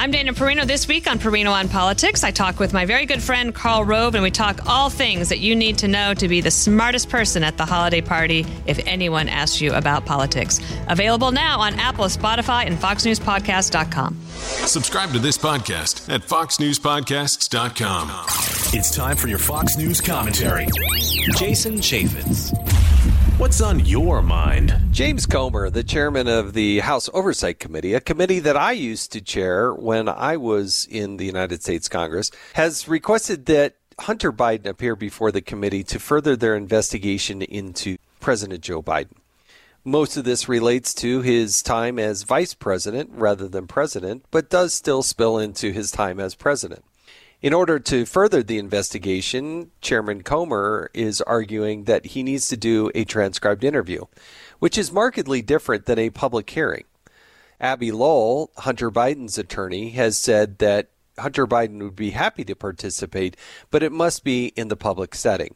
I'm 0.00 0.10
Dana 0.10 0.32
Perino. 0.32 0.66
This 0.66 0.88
week 0.88 1.06
on 1.06 1.18
Perino 1.18 1.52
on 1.52 1.68
Politics, 1.68 2.24
I 2.24 2.30
talk 2.30 2.58
with 2.58 2.72
my 2.72 2.86
very 2.86 3.04
good 3.04 3.22
friend 3.22 3.54
Karl 3.54 3.84
Rove, 3.84 4.14
and 4.14 4.22
we 4.22 4.30
talk 4.30 4.66
all 4.66 4.88
things 4.88 5.28
that 5.28 5.40
you 5.40 5.54
need 5.54 5.76
to 5.76 5.88
know 5.88 6.14
to 6.14 6.26
be 6.26 6.40
the 6.40 6.50
smartest 6.50 7.10
person 7.10 7.44
at 7.44 7.58
the 7.58 7.66
holiday 7.66 8.00
party 8.00 8.46
if 8.64 8.80
anyone 8.86 9.28
asks 9.28 9.60
you 9.60 9.74
about 9.74 10.06
politics. 10.06 10.58
Available 10.88 11.32
now 11.32 11.60
on 11.60 11.78
Apple, 11.78 12.06
Spotify, 12.06 12.64
and 12.64 12.78
FoxNewsPodcast.com. 12.78 14.16
Subscribe 14.30 15.12
to 15.12 15.18
this 15.18 15.36
podcast 15.36 16.08
at 16.08 16.22
FoxNewsPodcasts.com. 16.22 18.08
It's 18.72 18.96
time 18.96 19.18
for 19.18 19.28
your 19.28 19.38
Fox 19.38 19.76
News 19.76 20.00
commentary. 20.00 20.66
Jason 21.36 21.74
Chaffetz. 21.74 22.69
What's 23.40 23.62
on 23.62 23.86
your 23.86 24.20
mind? 24.20 24.78
James 24.90 25.24
Comer, 25.24 25.70
the 25.70 25.82
chairman 25.82 26.28
of 26.28 26.52
the 26.52 26.80
House 26.80 27.08
Oversight 27.14 27.58
Committee, 27.58 27.94
a 27.94 28.00
committee 28.00 28.38
that 28.38 28.54
I 28.54 28.72
used 28.72 29.12
to 29.12 29.22
chair 29.22 29.72
when 29.72 30.10
I 30.10 30.36
was 30.36 30.86
in 30.90 31.16
the 31.16 31.24
United 31.24 31.62
States 31.62 31.88
Congress, 31.88 32.30
has 32.52 32.86
requested 32.86 33.46
that 33.46 33.76
Hunter 33.98 34.30
Biden 34.30 34.66
appear 34.66 34.94
before 34.94 35.32
the 35.32 35.40
committee 35.40 35.82
to 35.84 35.98
further 35.98 36.36
their 36.36 36.54
investigation 36.54 37.40
into 37.40 37.96
President 38.20 38.60
Joe 38.60 38.82
Biden. 38.82 39.16
Most 39.84 40.18
of 40.18 40.24
this 40.24 40.46
relates 40.46 40.92
to 40.96 41.22
his 41.22 41.62
time 41.62 41.98
as 41.98 42.24
vice 42.24 42.52
president 42.52 43.08
rather 43.14 43.48
than 43.48 43.66
president, 43.66 44.22
but 44.30 44.50
does 44.50 44.74
still 44.74 45.02
spill 45.02 45.38
into 45.38 45.72
his 45.72 45.90
time 45.90 46.20
as 46.20 46.34
president. 46.34 46.84
In 47.42 47.54
order 47.54 47.78
to 47.78 48.04
further 48.04 48.42
the 48.42 48.58
investigation, 48.58 49.70
Chairman 49.80 50.22
Comer 50.22 50.90
is 50.92 51.22
arguing 51.22 51.84
that 51.84 52.06
he 52.06 52.22
needs 52.22 52.48
to 52.48 52.56
do 52.56 52.90
a 52.94 53.04
transcribed 53.04 53.64
interview, 53.64 54.04
which 54.58 54.76
is 54.76 54.92
markedly 54.92 55.40
different 55.40 55.86
than 55.86 55.98
a 55.98 56.10
public 56.10 56.50
hearing. 56.50 56.84
Abbe 57.58 57.92
Lowell, 57.92 58.50
Hunter 58.58 58.90
Biden's 58.90 59.38
attorney, 59.38 59.90
has 59.90 60.18
said 60.18 60.58
that 60.58 60.90
Hunter 61.18 61.46
Biden 61.46 61.82
would 61.82 61.96
be 61.96 62.10
happy 62.10 62.44
to 62.44 62.54
participate, 62.54 63.38
but 63.70 63.82
it 63.82 63.92
must 63.92 64.22
be 64.22 64.48
in 64.48 64.68
the 64.68 64.76
public 64.76 65.14
setting. 65.14 65.54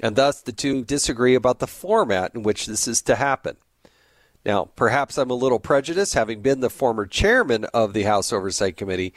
And 0.00 0.14
thus, 0.14 0.40
the 0.40 0.52
two 0.52 0.84
disagree 0.84 1.34
about 1.34 1.58
the 1.58 1.66
format 1.66 2.32
in 2.36 2.44
which 2.44 2.66
this 2.66 2.86
is 2.86 3.02
to 3.02 3.16
happen. 3.16 3.56
Now, 4.44 4.66
perhaps 4.76 5.18
I'm 5.18 5.30
a 5.30 5.34
little 5.34 5.58
prejudiced, 5.58 6.14
having 6.14 6.40
been 6.40 6.60
the 6.60 6.70
former 6.70 7.06
chairman 7.06 7.64
of 7.66 7.92
the 7.92 8.04
House 8.04 8.32
Oversight 8.32 8.76
Committee, 8.76 9.12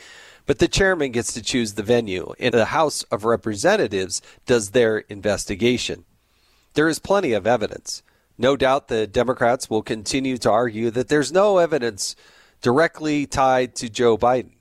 but 0.45 0.59
the 0.59 0.67
chairman 0.67 1.11
gets 1.11 1.33
to 1.33 1.41
choose 1.41 1.73
the 1.73 1.83
venue, 1.83 2.33
and 2.39 2.53
the 2.53 2.65
House 2.65 3.03
of 3.03 3.23
Representatives 3.23 4.21
does 4.45 4.71
their 4.71 4.99
investigation. 4.99 6.05
There 6.73 6.89
is 6.89 6.99
plenty 6.99 7.33
of 7.33 7.45
evidence. 7.45 8.01
No 8.37 8.55
doubt 8.57 8.87
the 8.87 9.05
Democrats 9.05 9.69
will 9.69 9.83
continue 9.83 10.37
to 10.39 10.49
argue 10.49 10.89
that 10.91 11.09
there's 11.09 11.31
no 11.31 11.57
evidence 11.59 12.15
directly 12.61 13.25
tied 13.25 13.75
to 13.75 13.89
Joe 13.89 14.17
Biden. 14.17 14.53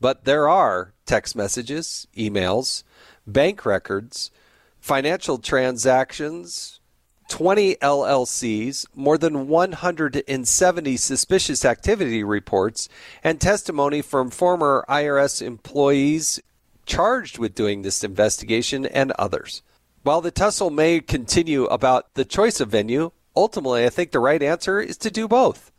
But 0.00 0.24
there 0.24 0.48
are 0.48 0.92
text 1.06 1.34
messages, 1.34 2.06
emails, 2.16 2.84
bank 3.26 3.64
records, 3.64 4.30
financial 4.78 5.38
transactions, 5.38 6.80
20 7.28 7.76
LLCs, 7.76 8.86
more 8.94 9.18
than 9.18 9.48
170 9.48 10.96
suspicious 10.96 11.64
activity 11.64 12.22
reports, 12.22 12.88
and 13.22 13.40
testimony 13.40 14.02
from 14.02 14.30
former 14.30 14.84
IRS 14.88 15.40
employees 15.40 16.40
charged 16.86 17.38
with 17.38 17.54
doing 17.54 17.82
this 17.82 18.04
investigation 18.04 18.84
and 18.86 19.10
others. 19.12 19.62
While 20.02 20.20
the 20.20 20.30
tussle 20.30 20.70
may 20.70 21.00
continue 21.00 21.64
about 21.64 22.12
the 22.14 22.26
choice 22.26 22.60
of 22.60 22.68
venue, 22.70 23.10
ultimately 23.34 23.86
I 23.86 23.90
think 23.90 24.12
the 24.12 24.18
right 24.18 24.42
answer 24.42 24.80
is 24.80 24.98
to 24.98 25.10
do 25.10 25.26
both. 25.26 25.72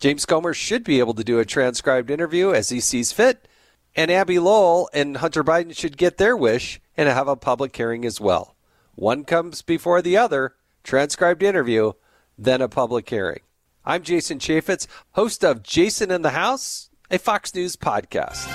James 0.00 0.24
Comer 0.24 0.54
should 0.54 0.84
be 0.84 1.00
able 1.00 1.14
to 1.14 1.24
do 1.24 1.38
a 1.38 1.44
transcribed 1.44 2.10
interview 2.10 2.52
as 2.52 2.70
he 2.70 2.80
sees 2.80 3.12
fit, 3.12 3.46
and 3.94 4.10
Abbe 4.10 4.38
Lowell 4.38 4.88
and 4.92 5.18
Hunter 5.18 5.42
Biden 5.42 5.76
should 5.76 5.96
get 5.96 6.18
their 6.18 6.36
wish 6.36 6.80
and 6.96 7.08
have 7.08 7.28
a 7.28 7.36
public 7.36 7.76
hearing 7.76 8.04
as 8.04 8.20
well. 8.20 8.54
One 8.94 9.24
comes 9.24 9.60
before 9.60 10.00
the 10.02 10.16
other, 10.16 10.54
transcribed 10.88 11.42
interview, 11.42 11.92
then 12.38 12.62
a 12.62 12.68
public 12.68 13.10
hearing. 13.10 13.40
I'm 13.84 14.02
Jason 14.02 14.38
Chaffetz, 14.38 14.86
host 15.12 15.44
of 15.44 15.62
Jason 15.62 16.10
in 16.10 16.22
the 16.22 16.30
House, 16.30 16.88
a 17.10 17.18
Fox 17.18 17.54
News 17.54 17.76
podcast. 17.76 18.48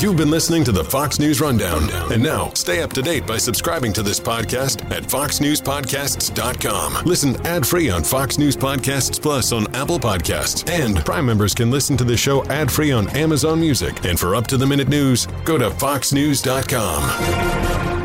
You've 0.00 0.16
been 0.16 0.30
listening 0.30 0.64
to 0.64 0.72
the 0.72 0.84
Fox 0.84 1.18
News 1.18 1.42
Rundown. 1.42 1.90
And 2.10 2.22
now, 2.22 2.50
stay 2.54 2.80
up 2.80 2.90
to 2.94 3.02
date 3.02 3.26
by 3.26 3.36
subscribing 3.36 3.92
to 3.94 4.02
this 4.02 4.18
podcast 4.18 4.90
at 4.90 5.02
foxnewspodcasts.com. 5.02 7.04
Listen 7.04 7.36
ad 7.44 7.66
free 7.66 7.90
on 7.90 8.02
Fox 8.02 8.38
News 8.38 8.56
Podcasts 8.56 9.20
Plus 9.20 9.52
on 9.52 9.66
Apple 9.74 9.98
Podcasts. 9.98 10.66
And 10.70 11.04
Prime 11.04 11.26
members 11.26 11.54
can 11.54 11.70
listen 11.70 11.98
to 11.98 12.04
the 12.04 12.16
show 12.16 12.42
ad 12.44 12.70
free 12.70 12.92
on 12.92 13.10
Amazon 13.10 13.60
Music. 13.60 14.02
And 14.06 14.18
for 14.18 14.36
up 14.36 14.46
to 14.46 14.56
the 14.56 14.66
minute 14.66 14.88
news, 14.88 15.26
go 15.44 15.58
to 15.58 15.68
foxnews.com. 15.68 17.99